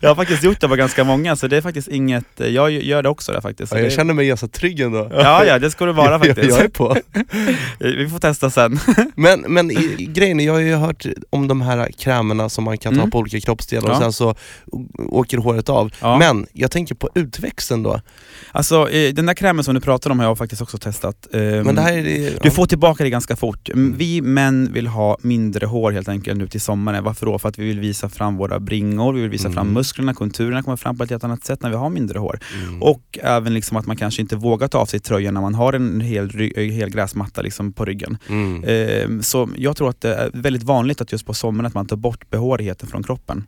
[0.00, 3.02] Jag har faktiskt gjort det på ganska många så det är faktiskt inget, jag gör
[3.02, 3.72] det också där faktiskt.
[3.72, 5.08] Ja, jag det, känner mig ganska trygg ändå.
[5.12, 6.50] ja, ja, det ska du vara faktiskt.
[6.50, 6.96] jag är på.
[7.78, 8.78] Vi får testa sen.
[9.14, 12.78] Men, men i, grejen är, jag har ju hört om de här krämerna som man
[12.78, 13.10] kan ta Mm.
[13.10, 14.00] på olika kroppsdelar och Ja.
[14.00, 14.34] sen så
[15.08, 15.90] åker håret av.
[16.00, 16.18] Ja.
[16.18, 18.00] Men jag tänker på utväxten då.
[18.52, 21.26] Alltså eh, den där krämen som du pratar om har jag faktiskt också testat.
[21.34, 23.68] Ehm, Men det här är det, Du får tillbaka det ganska fort.
[23.68, 23.94] Mm.
[23.98, 27.04] Vi män vill ha mindre hår helt enkelt nu till sommaren.
[27.04, 27.38] Varför då?
[27.38, 29.74] För att vi vill visa fram våra bringor, vi vill visa fram Mm.
[29.74, 32.38] musklerna, konturerna kommer fram på ett helt annat sätt när vi har mindre hår.
[32.62, 32.82] Mm.
[32.82, 35.72] Och även liksom att man kanske inte vågar ta av sig tröjan när man har
[35.72, 38.18] en hel, eh, hel gräsmatta liksom på ryggen.
[38.66, 41.86] Ehm, Så jag tror att det är väldigt vanligt att just på sommaren att man
[41.86, 43.44] tar bort behårigheten från kroppen.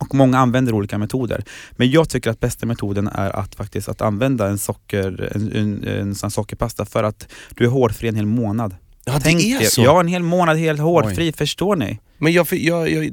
[0.00, 1.44] Och många använder olika metoder.
[1.72, 5.84] Men jag tycker att bästa metoden är att faktiskt att använda en, socker, en, en,
[5.84, 8.74] en sån här sockerpasta för att du är hårfri en hel månad.
[9.04, 9.82] Ja det Tänk är er, så!
[9.82, 11.98] Ja, en hel månad helt hårfri, förstår ni?
[12.22, 13.10] Men jag, jag, jag,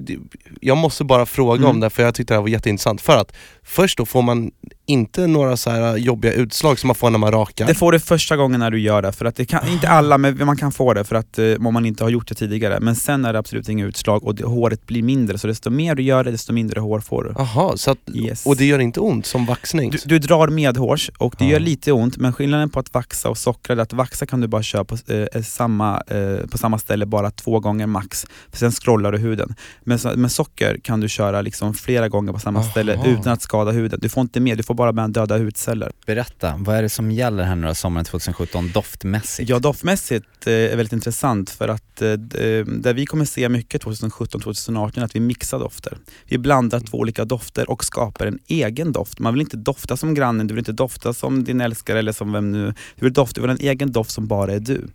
[0.62, 1.70] jag måste bara fråga Mm.
[1.70, 3.02] om det för jag tyckte det här var jätteintressant.
[3.02, 3.32] För att
[3.64, 4.52] först då får man
[4.86, 7.68] inte några så här jobbiga utslag som man får när man rakar.
[7.68, 10.18] Det får du första gången när du gör det, för att det kan, inte alla,
[10.18, 12.80] men man kan få det för att eh, om man inte har gjort det tidigare.
[12.80, 15.96] Men sen är det absolut inga utslag och det, håret blir mindre, så desto mer
[15.96, 17.34] du gör det, desto mindre hår får du.
[17.38, 18.46] Jaha, så att, Yes.
[18.46, 19.90] och det gör inte ont som vaxning?
[19.92, 21.52] Du, du drar medhårs och det Ja.
[21.52, 24.48] gör lite ont, men skillnaden på att vaxa och sockra är att vaxa kan du
[24.48, 24.98] bara köra på,
[25.34, 29.56] eh, samma, eh, på samma ställe bara två gånger max, för sen scrollar du huden.
[29.84, 32.70] Men med socker kan du köra liksom flera gånger på samma Aha.
[32.72, 34.00] ställe utan att skada huden.
[34.02, 35.92] Du får inte mer, du får bara med döda hudceller.
[36.06, 39.50] Berätta, vad är det som gäller här nu då, sommaren 2017 doftmässigt?
[39.50, 43.50] Ja, doftmässigt eh, är väldigt intressant för att eh, d- eh, där vi kommer se
[43.50, 45.98] mycket 2017-2018 är att vi mixar dofter.
[46.26, 49.20] Vi blandar två olika dofter och skapar en egen doft.
[49.20, 52.32] Man vill inte dofta som grannen, du vill inte dofta som din älskare eller som
[52.32, 52.66] vem nu.
[52.96, 54.88] Du vill dofta, du vill ha en egen doft som bara är du.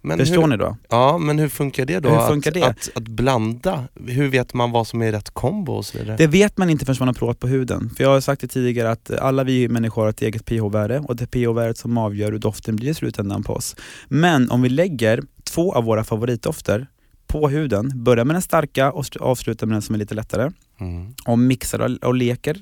[0.00, 0.76] Men Förstår hur, ni då?
[0.88, 2.08] Ja, men hur funkar det då?
[2.08, 2.66] Hur funkar att, det?
[2.66, 6.16] Att, att blanda, hur vet man vad som är rätt kombo och så vidare?
[6.16, 7.90] Det vet man inte förrän man har provat på huden.
[7.96, 11.16] För jag har sagt det tidigare att alla vi människor har ett eget pH-värde och
[11.16, 13.76] det är pH-värdet som avgör hur doften blir i slutändan på oss.
[14.08, 16.86] Men om vi lägger två av våra favoritdofter
[17.26, 20.50] på huden, börjar med den starka och avslutar med den som är lite lättare.
[20.80, 21.14] Mm.
[21.26, 22.56] och mixar och, och leker.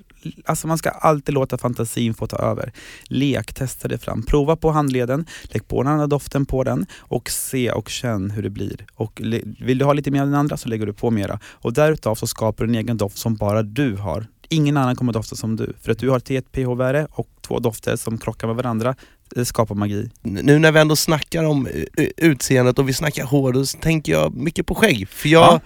[0.45, 2.73] Alltså man ska alltid låta fantasin få ta över.
[3.05, 4.23] Lek, testa det fram.
[4.23, 8.43] Prova på handleden, lägg på den andra doften på den och se och känn hur
[8.43, 8.87] det blir.
[8.95, 9.23] Och
[9.61, 11.41] vill du ha lite mer än den andra så lägger du på mera.
[11.45, 14.27] Och därutav så skapar du en egen doft som bara du har.
[14.49, 15.73] Ingen annan kommer dofta som du.
[15.83, 18.95] För att du har ett pH-värde och två dofter som krockar med varandra.
[19.29, 20.11] Det skapar magi.
[20.23, 24.35] Nu när vi ändå snackar om eh, utseendet och vi snackar hår, då tänker jag
[24.35, 25.09] mycket på skägg.
[25.09, 25.61] För jag,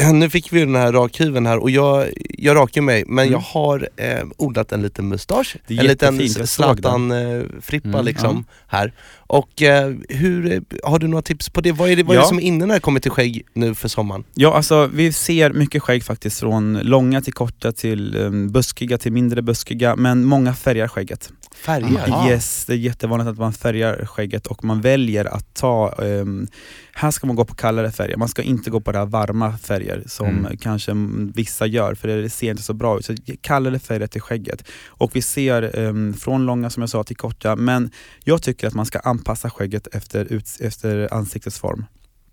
[0.12, 2.08] nu fick vi ju den här rakhyveln här och jag,
[2.38, 3.32] jag rakar mig, men Mm.
[3.32, 5.56] jag har eh, odlat en liten mustasch.
[5.68, 8.92] Är En liten Zlatan-frippa Mm, liksom här.
[9.16, 11.72] Och eh, hur, eh, har du några tips på det?
[11.72, 12.22] Vad är det, vad är Ja.
[12.22, 14.24] det som är inne när det kommer till skägg nu för sommaren?
[14.34, 19.12] Ja, alltså vi ser mycket skägg faktiskt från långa till korta till um, buskiga till
[19.12, 21.32] mindre buskiga, men många färgar skägget.
[21.54, 22.08] Färger?
[22.08, 22.30] Aha.
[22.30, 26.46] Yes, det är jättevanligt att man färgar skägget och man väljer att ta, ehm,
[26.92, 30.02] här ska man gå på kallare färger, man ska inte gå på det varma färger
[30.06, 30.56] som Mm.
[30.56, 33.04] kanske mm, vissa gör för det ser inte så bra ut.
[33.04, 34.68] Så kallare färger till skägget.
[34.86, 37.90] Och vi ser ehm, från långa som jag sa till korta, men
[38.24, 41.84] jag tycker att man ska anpassa skägget efter, ut, efter ansiktets form.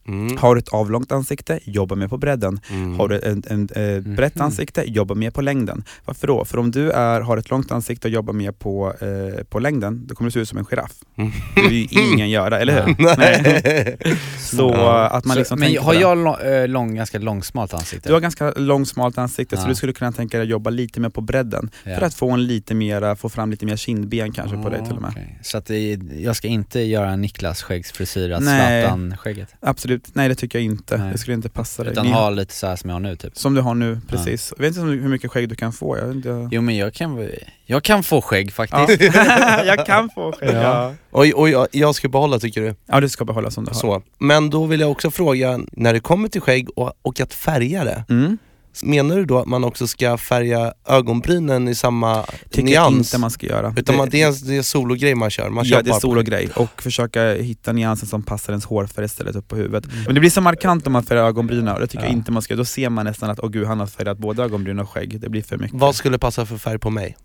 [0.07, 0.37] Mm.
[0.37, 2.59] Har du ett avlångt ansikte, jobba mer på bredden.
[2.69, 2.99] Mm.
[2.99, 4.45] Har du ett en, en, brett Mhm.
[4.45, 5.83] ansikte, jobba mer på längden.
[6.05, 6.45] Varför då?
[6.45, 10.07] För om du är, har ett långt ansikte och jobbar mer på, eh, på längden,
[10.07, 10.91] då kommer du se ut som en giraff.
[11.17, 11.31] Mm.
[11.55, 12.95] Det vill ju ingen göra, eller hur?
[13.17, 13.97] Nej.
[14.39, 15.07] Så Ja.
[15.07, 18.09] att man Så- liksom men tänker på har jag lång, äh, lång, ganska långsmalt ansikte?
[18.09, 19.67] Du har ganska långt smalt ansikte så Ja.
[19.69, 21.69] du skulle kunna tänka dig att jobba lite mer på bredden.
[21.83, 21.95] Ja.
[21.95, 24.95] För att få en lite mera, få fram lite mer kindben kanske på dig till
[24.95, 25.11] och med.
[25.11, 25.39] Okej.
[25.43, 28.83] Så att det, jag ska inte göra Niklas skäggsfrisyr, att Nej.
[28.83, 29.47] Zlatan-skägget?
[29.59, 30.97] Absolut, nej det tycker jag inte.
[30.97, 31.11] Nej.
[31.11, 31.91] Det skulle inte passa dig.
[31.91, 33.37] Utan Ni- ha lite så här som jag har nu typ?
[33.37, 34.53] Som du har nu, precis.
[34.57, 35.97] Jag vet inte hur mycket skägg du kan få.
[35.97, 36.49] Jag, jag...
[36.53, 37.27] Jo men jag kan,
[37.65, 39.01] jag kan få skägg faktiskt.
[39.15, 39.63] Ja.
[39.65, 40.61] jag kan få skägg, Ja.
[40.61, 40.93] ja.
[41.11, 42.75] Oj, oj, jag- jag ska behålla tycker du?
[42.85, 43.75] Ja, du ska behålla som du har.
[43.79, 44.01] Så.
[44.19, 47.83] Men då vill jag också fråga, när det kommer till skägg och, och att färga
[47.83, 48.37] det, Mm.
[48.83, 52.97] Menar du då att man också ska färga ögonbrynen i samma Tycker nyans?
[52.97, 53.73] inte man ska göra.
[53.77, 55.49] Utan man, det är en det är sologrej man kör?
[55.49, 56.25] Man ja, det är stor och skägg.
[56.27, 59.85] grej och försöka hitta nyansen som passar ens hårfärg istället upp på huvudet.
[60.05, 62.09] Men det blir så markant om man färgar ögonbrynen och det tycker Ja.
[62.09, 64.43] jag inte man ska Då ser man nästan att åh gud, han har färgat både
[64.43, 65.19] ögonbryn och skägg.
[65.19, 65.79] Det blir för mycket.
[65.79, 67.17] Vad skulle passa för färg på mig?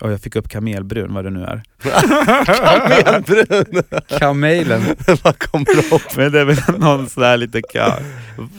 [0.00, 1.62] Och jag fick upp kamelbrun, vad det nu är.
[2.44, 3.82] Kamelbrun!
[4.18, 4.82] Kamelen.
[5.24, 6.16] Vad kommer upp?
[6.16, 8.02] Men det är väl någon sådär lite, ka-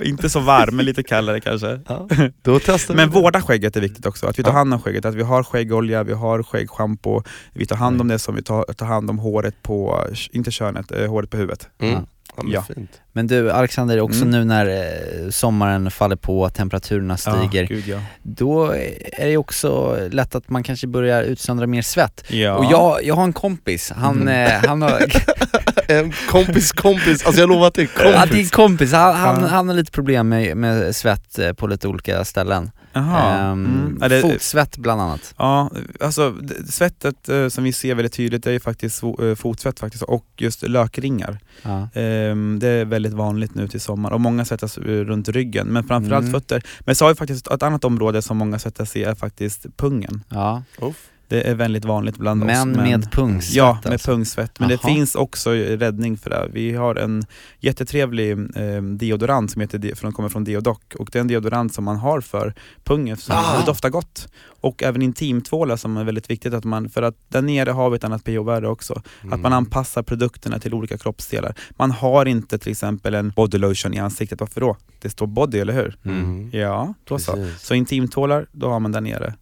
[0.03, 1.79] inte så varm, men lite kallare kanske.
[1.87, 2.07] Ja,
[2.41, 3.15] då testar Men det.
[3.15, 4.57] vårda skägget är viktigt också, att vi tar Ja.
[4.57, 7.23] hand om skägget, att vi har skäggolja, vi har skäggschampo,
[7.53, 10.91] vi tar hand om det som vi tar, tar hand om håret på, inte könet,
[10.91, 11.69] eh, håret på huvudet.
[11.81, 12.05] Mm.
[12.37, 12.43] Ja.
[12.43, 12.63] Men Ja.
[12.75, 12.91] Fint.
[13.13, 14.31] Men du Alexander, också Mm.
[14.31, 17.99] nu när eh, sommaren faller på, temperaturerna stiger, Ja, gud ja.
[18.23, 18.71] då
[19.13, 22.23] är det också lätt att man kanske börjar utsöndra mer svett.
[22.29, 22.53] ja.
[22.55, 24.45] Och jag, jag har en kompis, han, Mm.
[24.63, 25.03] eh, han har,
[25.89, 28.31] En kompis kompis, alltså jag lovar att det är ja, kompis.
[28.31, 32.25] din kompis, han, han, han har lite problem med, med svett eh, på lite olika
[32.25, 32.71] ställen.
[32.97, 33.51] Jaha.
[33.51, 33.97] Ehm, Mm.
[34.01, 35.33] Ja, det- Fotsvett bland annat.
[35.37, 36.35] Ja, alltså
[36.69, 40.61] svettet eh, som vi ser väldigt tydligt är ju faktiskt eh, fotsvett faktiskt och just
[40.67, 41.39] lökringar.
[41.61, 41.89] Ja.
[41.93, 45.83] Ehm, det är väldigt vanligt nu till sommar och många svettas eh, runt ryggen men
[45.83, 46.33] framförallt Mm.
[46.33, 46.63] fötter.
[46.79, 50.23] Men så har vi faktiskt ett annat område som många svettas i är faktiskt pungen.
[50.29, 50.63] Ja.
[50.81, 50.95] Uff.
[51.29, 52.47] Det är väldigt vanligt bland oss.
[52.47, 54.11] Men med pungsvett Ja, med alltså.
[54.11, 54.59] pungsvett.
[54.59, 54.93] Men det Jaha.
[54.93, 56.47] finns också räddning för det.
[56.53, 57.23] Vi har en
[57.59, 61.73] jättetrevlig eh, deodorant som heter, de- från, kommer från Deodoc och det är en deodorant
[61.73, 63.59] som man har för pungen som Ah.
[63.59, 64.27] det doftar gott.
[64.61, 67.95] Och även intimtvålar som är väldigt viktigt att man, för att där nere har vi
[67.95, 68.93] ett annat pH-värde också.
[68.93, 69.41] Att Mm.
[69.41, 71.55] man anpassar produkterna till olika kroppsdelar.
[71.71, 74.77] Man har inte till exempel en body lotion i ansiktet, varför då?
[75.01, 75.97] Det står body, eller hur?
[76.05, 76.49] Mm.
[76.53, 77.47] Ja, då så.
[77.59, 79.33] Så intimtvålar, då har man där nere.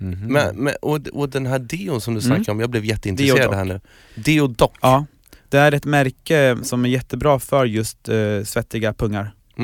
[0.00, 0.32] Mhm.
[0.32, 2.28] Men, men, och, och den här deon som du Mm.
[2.36, 3.56] snackade om, jag blev jätteintresserad Deodoc.
[3.56, 3.80] här nu.
[4.14, 4.70] Deodoc.
[4.80, 5.04] Ja,
[5.48, 9.32] det är ett märke som är jättebra för just eh, svettiga pungar.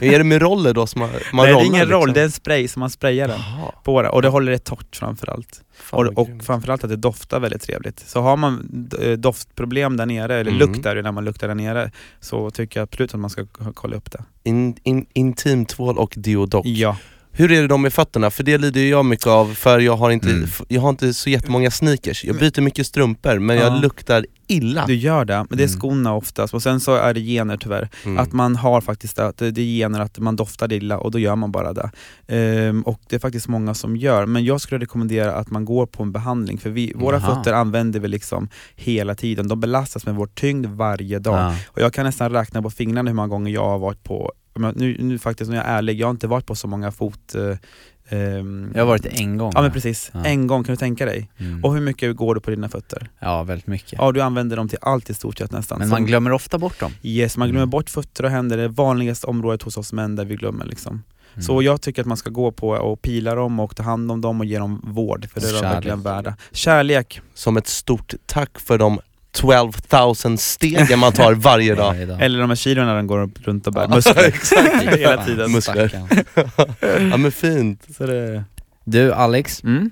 [0.00, 2.14] är det med roller då som man, man Nej, det är ingen roll, liksom?
[2.14, 3.40] det är en spray som man sprayar den
[3.84, 5.62] på det och det håller det torrt framförallt.
[5.74, 8.00] fan Och, och framförallt att det doftar väldigt trevligt.
[8.00, 10.58] Så har man eh, doftproblem där nere, eller Mm.
[10.68, 13.96] lukt där när man luktar där nere, så tycker jag absolut att man ska kolla
[13.96, 14.24] upp det.
[14.42, 16.66] In, in, intimtvål och deodoc.
[16.66, 16.96] Ja,
[17.34, 18.30] Hur är det då med fötterna?
[18.30, 20.48] För det lider jag mycket av, för jag har inte, Mm.
[20.68, 22.24] jag har inte så jättemånga sneakers.
[22.24, 23.62] Jag byter mycket strumpor, men Ja.
[23.62, 24.86] jag luktar illa.
[24.86, 25.36] du gör det.
[25.48, 25.80] Men det är Mm.
[25.80, 26.54] skorna oftast.
[26.54, 27.88] Och sen så är det gener tyvärr.
[28.04, 28.18] Mm.
[28.18, 31.18] Att man har faktiskt det, att det är gener att man doftar illa och då
[31.18, 31.90] gör man bara det.
[32.28, 34.26] Ehm, och det är faktiskt många som gör.
[34.26, 37.34] Men jag skulle rekommendera att man går på en behandling för vi, våra Jaha.
[37.36, 39.48] fötter använder vi liksom hela tiden.
[39.48, 41.38] De belastas med vår tyngd varje dag.
[41.38, 41.54] Ja.
[41.66, 44.96] Och jag kan nästan räkna på fingrarna hur många gånger jag har varit på, nu,
[44.98, 47.34] nu faktiskt när jag är ärlig, jag har inte varit på så många fot...
[47.34, 47.56] Eh,
[48.18, 49.52] ehm, Jag har varit en gång.
[49.54, 50.24] Ja men precis, Ja.
[50.24, 51.30] en gång kan du tänka dig.
[51.38, 51.64] Mm.
[51.64, 53.10] Och hur mycket går du på dina fötter?
[53.18, 53.92] Ja, väldigt mycket.
[53.98, 55.78] Ja du använder dem till allt i stort sett nästan.
[55.78, 56.92] Men man glömmer ofta bort dem.
[57.02, 57.70] Yes, man glömmer Mm.
[57.70, 61.02] bort fötter och händer, det är vanligaste området hos oss män där vi glömmer liksom.
[61.34, 61.42] Mm.
[61.42, 64.20] Så jag tycker att man ska gå på och pila dem och ta hand om
[64.20, 66.36] dem och ge dem vård, för det är de verkligen värda.
[66.52, 69.00] Kärlek, Som ett stort tack för de
[69.32, 69.72] 12
[70.24, 71.96] 000 stegen man tar varje dag.
[72.20, 74.24] Eller de här kilona den går runt och bär, Ja, muskler.
[74.26, 74.82] exakt.
[74.98, 75.52] Hela tiden.
[75.52, 76.02] Muskler.
[77.10, 77.86] Ja men fint.
[77.96, 78.44] Så det,
[78.84, 79.90] Du Alex, mm.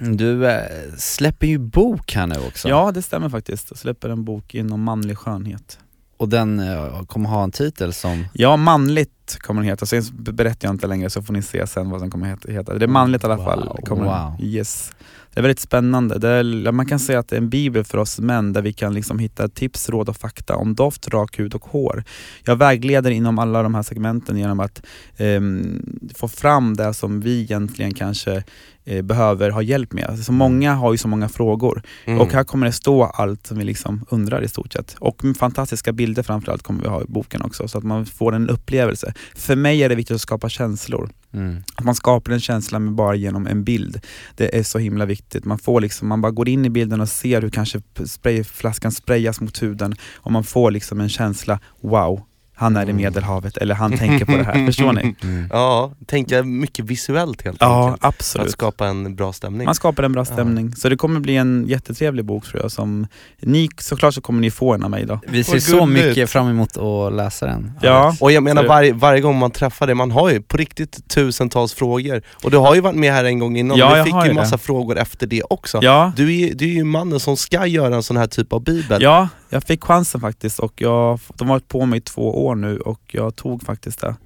[0.00, 0.62] du eh,
[0.98, 2.68] släpper ju bok här nu också.
[2.68, 3.66] Ja, det stämmer faktiskt.
[3.70, 5.78] Jag släpper en bok inom manlig skönhet.
[6.16, 8.26] Och den eh, kommer ha en titel som...
[8.32, 9.86] Ja, manligt kommer den heta.
[9.86, 12.78] Sen berättar jag inte längre så får ni se sen vad den kommer heta.
[12.78, 13.78] Det är manligt i alla fall.
[13.84, 14.36] Kommer wow.
[14.40, 14.92] Yes.
[15.34, 16.18] Det är väldigt spännande.
[16.18, 18.72] Det är, man kan säga att det är en bibel för oss män där vi
[18.72, 22.04] kan liksom hitta tips, råd och fakta om doft, rak hud och hår.
[22.44, 24.82] Jag vägleder inom alla de här segmenten genom att
[25.16, 25.82] ehm,
[26.14, 28.44] få fram det som vi egentligen kanske
[28.84, 30.18] eh, behöver ha hjälp med.
[30.18, 31.82] Så många har ju så många frågor.
[32.04, 32.20] Mm.
[32.20, 34.96] Och här kommer det stå allt som vi liksom undrar i stort sett.
[34.98, 38.50] Och fantastiska bilder framförallt kommer vi ha i boken också, så att man får en
[38.50, 39.13] upplevelse.
[39.34, 41.10] För mig är det viktigt att skapa känslor.
[41.32, 41.62] Mm.
[41.74, 44.00] Att man skapar en känsla med bara genom en bild.
[44.36, 45.44] Det är så himla viktigt.
[45.44, 49.40] Man, får liksom, man bara går in i bilden och ser hur kanske sprayflaskan sprayas
[49.40, 52.22] mot huden och man får liksom en känsla, wow,
[52.56, 52.96] han är i Mm.
[52.96, 54.66] Medelhavet eller han tänker på det här.
[54.66, 55.14] Förstår ni?
[55.22, 55.48] Mm.
[55.52, 58.04] Ja, tänka mycket visuellt helt Ja, enkelt.
[58.04, 58.50] Att absolut.
[58.50, 59.64] skapa en bra stämning.
[59.64, 60.72] Man skapar en bra stämning.
[60.76, 62.72] Så det kommer bli en jättetrevlig bok tror jag.
[62.72, 63.06] Som,
[63.40, 65.20] ni, såklart så kommer ni få en av mig då.
[65.26, 67.72] Vi ser så mycket fram emot att läsa den.
[67.82, 71.08] Ja, Och jag menar varje, varje gång man träffar dig, man har ju på riktigt
[71.08, 72.22] tusentals frågor.
[72.44, 74.24] Och du har ju varit med här en gång innan, Ja, du jag fick har
[74.24, 74.62] ju ju massa det.
[74.62, 75.78] frågor efter det också.
[75.82, 78.64] ja, Du, är, du är ju mannen som ska göra en sån här typ av
[78.64, 79.02] bibel.
[79.02, 82.54] ja, jag fick chansen faktiskt och jag, de har varit på mig i två år
[82.54, 84.16] nu och jag tog faktiskt det.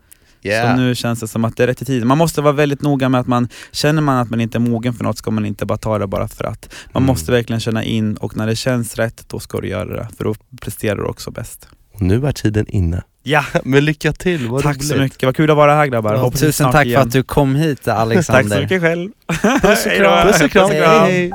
[0.43, 0.77] Yeah.
[0.77, 2.09] Så nu känns det som att det är rätt i tiden.
[2.09, 4.95] Man måste vara väldigt noga med att man, känner man att man inte är mogen
[4.95, 6.69] för något ska man inte bara ta det bara för att.
[6.93, 7.07] Man Mm.
[7.07, 10.09] måste verkligen känna in och när det känns rätt, då ska du göra det.
[10.17, 11.69] För då presterar du också bäst.
[11.95, 13.03] Och nu är tiden inne.
[13.23, 14.89] Ja, Men lycka till, vad tack roligt.
[14.89, 15.23] så mycket.
[15.23, 16.31] Vad kul att vara här grabbar.
[16.31, 17.01] Vi tusen tack igen.
[17.01, 18.57] för att du kom hit Tack Alexander.
[18.57, 19.11] så mycket själv.
[19.63, 20.27] Puss och kram.
[20.27, 20.69] Puss och kram.
[20.71, 21.05] Puss och kram.
[21.05, 21.33] Hej, hej.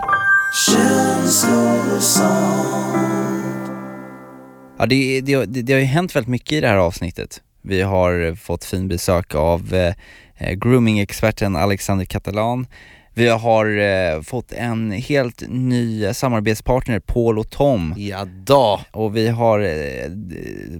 [4.83, 7.41] Ja, det, det, det, det har ju hänt väldigt mycket i det här avsnittet.
[7.61, 9.93] Vi har fått fin besök av eh,
[10.37, 12.67] eh, grooming-experten Alexander Catalan.
[13.13, 17.93] Vi har eh, fått en helt ny samarbetspartner, Paul och Tom.
[17.97, 18.79] Ja då.
[18.91, 20.09] Och vi har eh,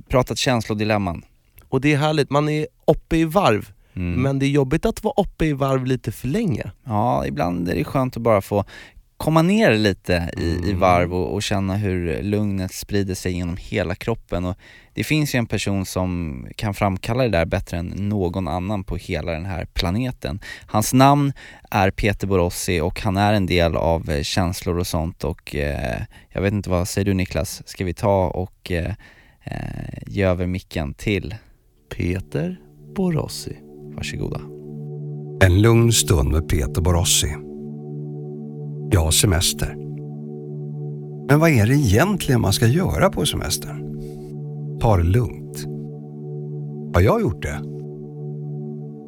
[0.10, 1.26] pratat känslodilemman.
[1.70, 4.22] Och det är härligt, man är uppe i varv, Mm.
[4.22, 6.72] men det är jobbigt att vara uppe i varv lite för länge.
[6.86, 8.66] Ja, ibland är det skönt att bara få
[9.17, 10.80] komma ner lite i, i Mm.
[10.80, 14.45] varv och, och känna hur lugnet sprider sig genom hela kroppen.
[14.45, 14.58] Och
[14.93, 18.95] det finns ju en person som kan framkalla det där bättre än någon annan på
[18.95, 20.39] hela den här planeten.
[20.65, 21.34] Hans namn
[21.71, 26.02] är Peter Borossi och han är en del av eh, känslor och sånt och eh,
[26.30, 27.62] jag vet inte, vad säger du Niklas?
[27.65, 28.93] Ska vi ta och eh,
[29.43, 29.58] eh,
[30.08, 31.36] ge över micken till,
[31.95, 32.60] Peter
[32.95, 33.58] Borossi.
[33.95, 34.39] varsågoda.
[35.45, 37.36] En lugn stund med Peter Borossi.
[38.93, 39.75] Jag har semester.
[41.27, 43.99] Men vad är det egentligen man ska göra på semestern?
[44.79, 45.65] Ta det lugnt.
[46.95, 47.60] Har jag gjort det?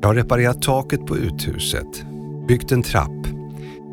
[0.01, 2.05] Jag har reparerat taket på uthuset,
[2.47, 3.27] byggt en trapp,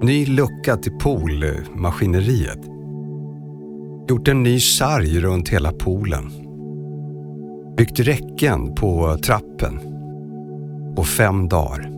[0.02, 2.61] ny lucka till poolmaskineriet,
[4.09, 6.31] gjort en ny sarg runt hela poolen,
[7.76, 9.81] byggt räcken på trappen
[10.96, 11.91] på fem dagar.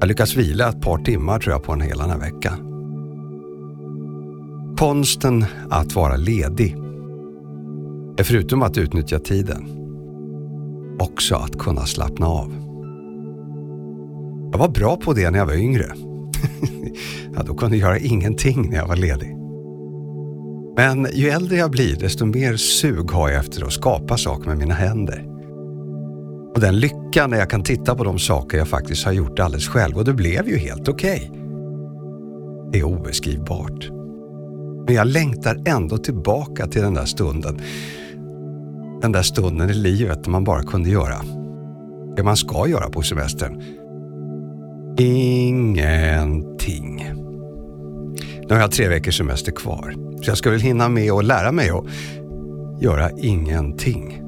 [0.00, 2.58] Jag lyckas vila ett par timmar tror jag på en hel annan vecka.
[4.78, 6.76] Konsten att vara ledig
[8.18, 9.68] är förutom att utnyttja tiden
[10.98, 12.52] också att kunna slappna av.
[14.52, 15.86] Jag var bra på det när jag var yngre.
[17.34, 19.36] ja, då kunde jag göra ingenting när jag var ledig.
[20.76, 24.58] Men ju äldre jag blir desto mer sug har jag efter att skapa saker med
[24.58, 25.35] mina händer.
[26.56, 29.68] Och den lyckan när jag kan titta på de saker jag faktiskt har gjort alldeles
[29.68, 31.30] själv och det blev ju helt okej.
[32.72, 33.90] Det är obeskrivbart.
[34.86, 37.60] Men jag längtar ändå tillbaka till den där stunden.
[39.02, 41.20] Den där stunden i livet när man bara kunde göra
[42.16, 43.62] det man ska göra på semestern.
[44.98, 46.34] Ingenting.
[48.48, 49.94] Nu har jag tre veckors semester kvar.
[50.22, 51.84] Så jag ska väl hinna med att lära mig att
[52.82, 54.25] göra ingenting.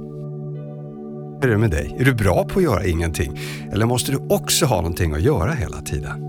[1.40, 1.96] Hur är det med dig?
[1.98, 3.38] Är du bra på att göra ingenting?
[3.72, 6.28] Eller måste du också ha någonting att göra hela tiden?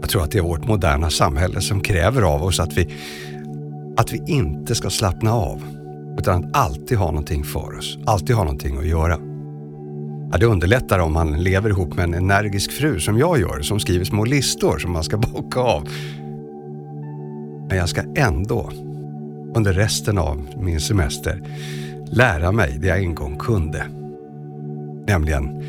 [0.00, 2.94] Jag tror att det är vårt moderna samhälle som kräver av oss att vi,
[3.96, 5.62] att vi inte ska slappna av.
[6.18, 7.98] Utan att alltid ha någonting för oss.
[8.06, 9.18] Alltid ha någonting att göra.
[10.32, 13.80] Ja, det underlättar om man lever ihop med en energisk fru som jag gör, som
[13.80, 15.88] skriver små listor som man ska bocka av.
[17.68, 18.70] Men jag ska ändå,
[19.54, 21.42] under resten av min semester,
[22.10, 23.86] lära mig det jag en gång kunde.
[25.06, 25.62] Nämligen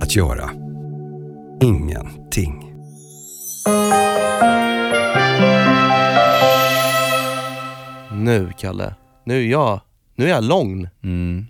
[0.00, 0.50] att göra
[1.62, 2.74] ingenting.
[8.12, 9.80] Nu Kalle, nu är jag,
[10.14, 10.88] nu är jag lång.
[11.02, 11.46] Mm.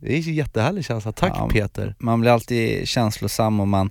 [0.00, 1.12] Det är en jättehärlig känsla.
[1.12, 1.48] Tack Ja.
[1.52, 1.94] Peter.
[1.98, 3.90] Man blir alltid känslosam och man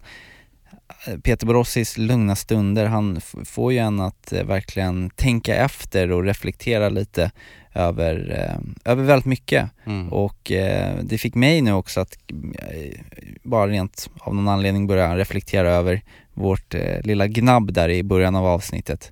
[1.23, 6.89] Peter Borossis lugna stunder, han får ju en att eh, verkligen tänka efter och reflektera
[6.89, 7.31] lite
[7.77, 9.69] över, eh, över väldigt mycket.
[9.85, 10.13] Mm.
[10.13, 12.17] Och eh, det fick mig nu också att
[12.59, 12.99] eh,
[13.43, 16.01] bara rent av någon anledning börja reflektera över
[16.33, 19.11] vårt eh, lilla gnabb där i början av avsnittet.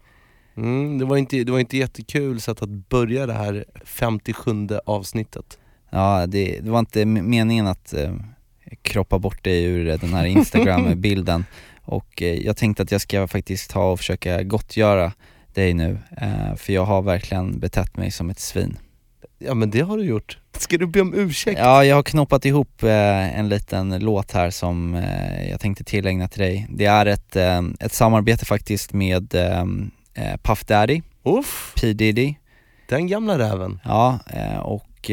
[0.58, 4.52] Mm, det, var inte, det var inte jättekul sätt att börja det här 57
[4.86, 5.60] avsnittet.
[5.90, 8.16] Ja, det, det var inte meningen att eh,
[8.82, 11.46] kroppa bort dig ur den här Instagram-bilden
[11.86, 15.12] och eh, jag tänkte att jag ska faktiskt ta och försöka gottgöra
[15.56, 18.78] dig nu, eh, för jag har verkligen betett mig som ett svin.
[19.40, 20.38] Ja men det har du gjort.
[20.58, 21.60] Ska du be om ursäkt?
[21.60, 26.28] Ja, jag har knoppat ihop eh, en liten låt här som eh, jag tänkte tillägna
[26.28, 26.68] till dig.
[26.70, 27.36] Det är ett,
[27.80, 29.36] ett samarbete faktiskt med
[30.44, 32.36] Puff Daddy, Uff, P Diddy,
[32.90, 33.80] den gamla räven.
[33.84, 34.20] Ja,
[34.64, 35.12] och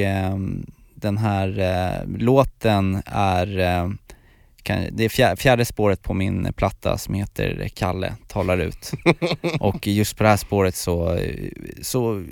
[0.95, 3.47] den här låten är,
[4.93, 8.91] det är fjär, fjärde spåret på min platta som heter Kalle talar ut.
[9.61, 11.19] och just på det här spåret så,
[11.81, 12.25] så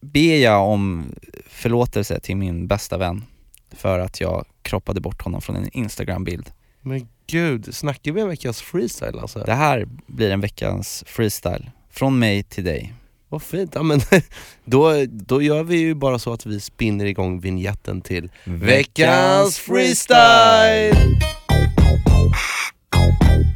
[0.00, 1.14] ber jag om
[1.48, 3.24] förlåtelse till min bästa vän
[3.72, 6.50] för att jag kroppade bort honom från en Instagram-bild.
[6.80, 9.38] Men gud, snackar vi en veckas freestyle alltså?
[9.38, 12.94] Det här blir en veckans freestyle, från mig till dig.
[13.28, 14.00] Vad fint, ja, men
[14.64, 20.96] då, då gör vi ju bara så att vi spinner igång vignetten till Veckans freestyle!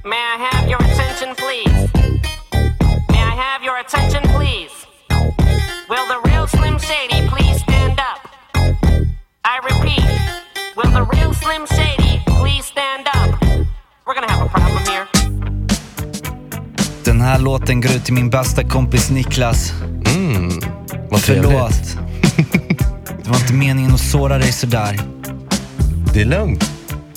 [0.04, 1.80] May I have your attention, please?
[3.12, 4.74] May I have your attention, please?
[5.88, 8.20] Will the real Slim Shady please stand up?
[9.44, 10.04] I repeat,
[10.76, 13.30] will the real Slim Shady please stand up?
[14.06, 15.06] We're gonna have a problem here.
[17.04, 19.72] Den här låten går ut till min bästa kompis Niklas.
[20.14, 20.50] Mm,
[21.10, 21.20] vad.
[21.20, 21.72] Förlåt.
[23.24, 25.00] Det var inte meningen att såra dig sådär.
[26.14, 26.69] Det är lugnt,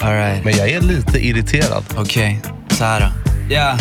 [0.03, 1.83] Alright, men jag är lite irriterad.
[1.97, 2.41] okej.
[2.69, 3.07] Så här då.
[3.53, 3.77] Ja.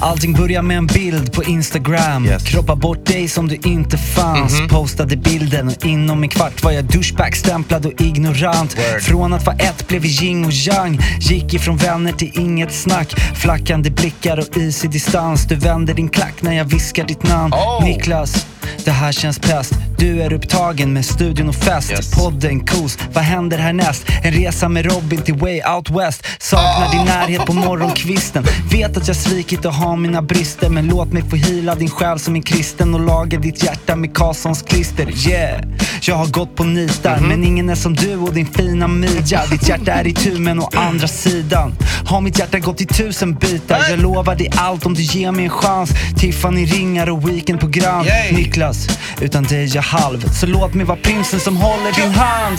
[0.00, 2.26] Allting börjar med en bild på Instagram.
[2.26, 2.44] Yes.
[2.44, 4.60] Kroppa bort dig som du inte fanns.
[4.68, 8.76] Postade bilden och inom en kvart var jag douchebag-stämplad och ignorant.
[9.00, 11.00] Från att vara ett blev vi yin och yang.
[11.20, 13.14] Gick ifrån vänner till inget snack.
[13.34, 15.44] Flackande blickar och is i distans.
[15.44, 17.52] Du vänder din klack när jag viskar ditt namn.
[17.82, 18.46] Niklas,
[18.84, 19.74] det här känns pest
[20.04, 21.90] Du är upptagen med studion och fest.
[21.90, 22.10] Yes.
[22.10, 24.06] Podden, kos, vad händer härnäst?
[24.22, 26.26] En resa med Robin till way out west.
[26.38, 28.44] Saknar din närhet på morgonkvisten.
[28.72, 30.68] Vet att jag svikit och har mina brister.
[30.68, 34.14] Men låt mig få hila din själ som en kristen Och laga ditt hjärta med
[34.14, 35.28] Karlssons klister.
[35.28, 35.64] Yeah,
[36.02, 39.46] jag har gått på nitar Men ingen är som du och din fina midja.
[39.50, 41.74] Ditt hjärta är i tu men å andra sidan.
[42.06, 43.78] Har mitt hjärta gått i tusen bitar?
[43.90, 45.90] Jag lovar dig allt om du ger mig en chans.
[46.18, 48.88] Tiffany ringar och weekendprogram Niklas,
[49.20, 50.28] utan dig jag halv.
[50.32, 52.58] Så låt mig vara prinsen som håller din hand.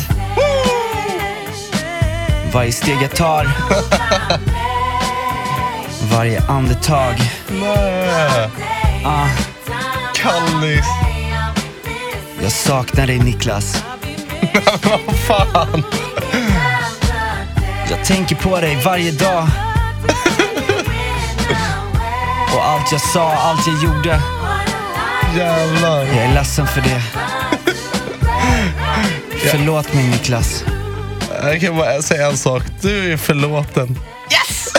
[2.53, 3.47] Varje steg jag tar.
[6.11, 7.15] Varje andetag.
[9.05, 9.27] Ah,
[10.13, 10.85] Kallis!
[12.41, 13.83] Jag saknar dig Niklas.
[14.83, 15.83] Vad fan!
[17.89, 19.47] Jag tänker på dig varje dag.
[22.55, 24.21] Och allt jag sa, allt jag gjorde
[25.37, 26.05] Jävlar.
[26.05, 27.01] Jag är ledsen för det
[29.51, 30.63] Förlåt mig Niklas
[31.43, 33.87] Jag kan bara säga en sak, du är förlåten.
[34.31, 34.73] Yes!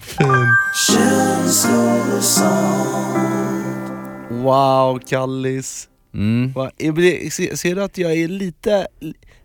[0.00, 0.46] fin.
[4.30, 5.88] Wow, Kallis.
[6.14, 6.52] mm.
[6.52, 8.86] Va, jag blir- se- Ser du att jag är lite,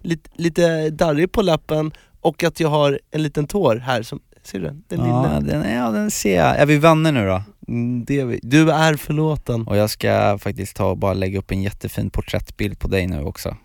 [0.02, 4.04] lite, lite darrig på läppen och att jag har en liten tår här?
[4.04, 4.84] Som, ser du den?
[4.88, 5.40] Den ja, lilla.
[5.60, 6.58] den, ja, den ser jag.
[6.60, 7.44] Är vi vänner nu då?
[7.70, 8.40] Mm, det.
[8.44, 9.68] Du är förlåten.
[9.68, 13.24] Och jag ska faktiskt ta och bara lägga upp en jättefin porträttbild på dig nu
[13.24, 13.58] också.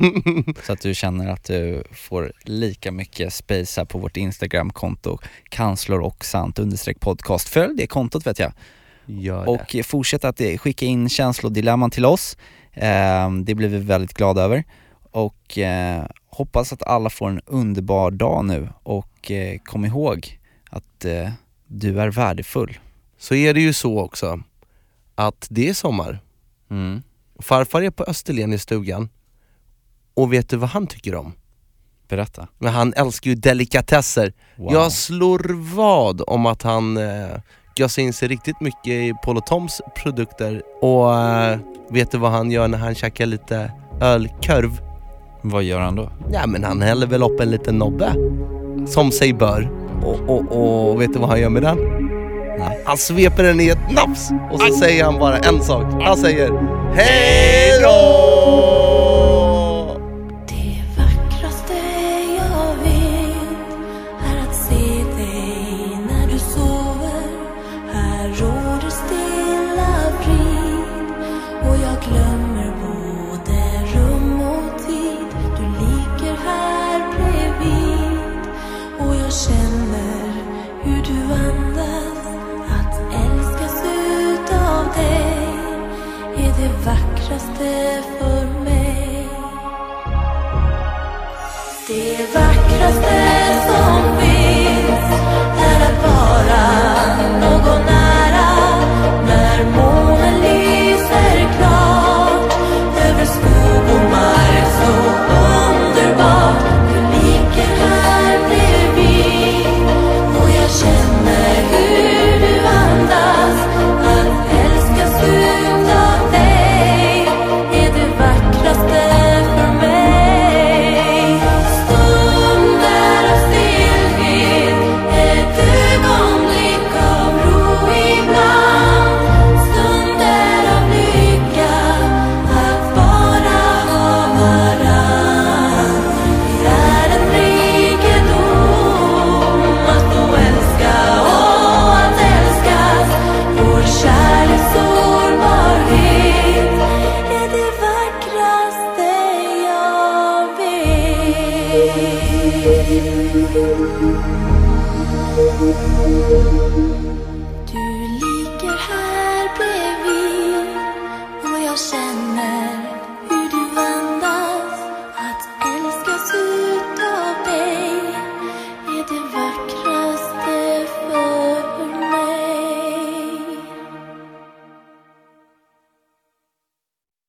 [0.66, 5.18] Så att du känner att du får lika mycket space här på vårt Instagramkonto.
[5.48, 7.48] Kanslor och sant understreck podcast.
[7.48, 8.52] Följ det kontot vet jag.
[9.06, 9.50] Gör det.
[9.50, 12.36] och fortsätt att eh, skicka in känslodilemman till oss.
[12.72, 14.64] Eh, Det blir vi väldigt glada över.
[15.10, 18.68] Och eh, hoppas att alla får en underbar dag nu.
[18.82, 20.38] Och eh, kom ihåg
[20.70, 21.30] att eh,
[21.66, 22.78] du är värdefull
[23.22, 24.40] så är det ju så också
[25.14, 26.20] att det är sommar.
[26.70, 27.02] Mm.
[27.38, 29.08] Farfar är på Österlen i stugan
[30.14, 31.32] och vet du vad han tycker om?
[32.08, 32.48] Berätta.
[32.58, 34.32] Men han älskar ju delikatesser.
[34.56, 34.72] Wow.
[34.72, 37.38] Jag slår vad om att han eh,
[37.76, 41.58] gasar in sig riktigt mycket i Paul och Toms produkter och eh,
[41.90, 44.80] vet du vad han gör när han käkar lite ölkorv?
[45.42, 46.10] Vad gör han då?
[46.32, 48.14] Ja men han häller väl upp en liten nobbe,
[48.86, 49.70] som sig bör.
[50.02, 52.01] Och, och, och vet du vad han gör med den?
[52.58, 52.78] Nej.
[52.84, 54.72] Han sveper den i ett nafs och så Aj.
[54.72, 55.84] säger han bara en sak.
[56.02, 56.50] Han säger
[56.94, 58.81] Hej då!
[93.74, 94.01] Oh.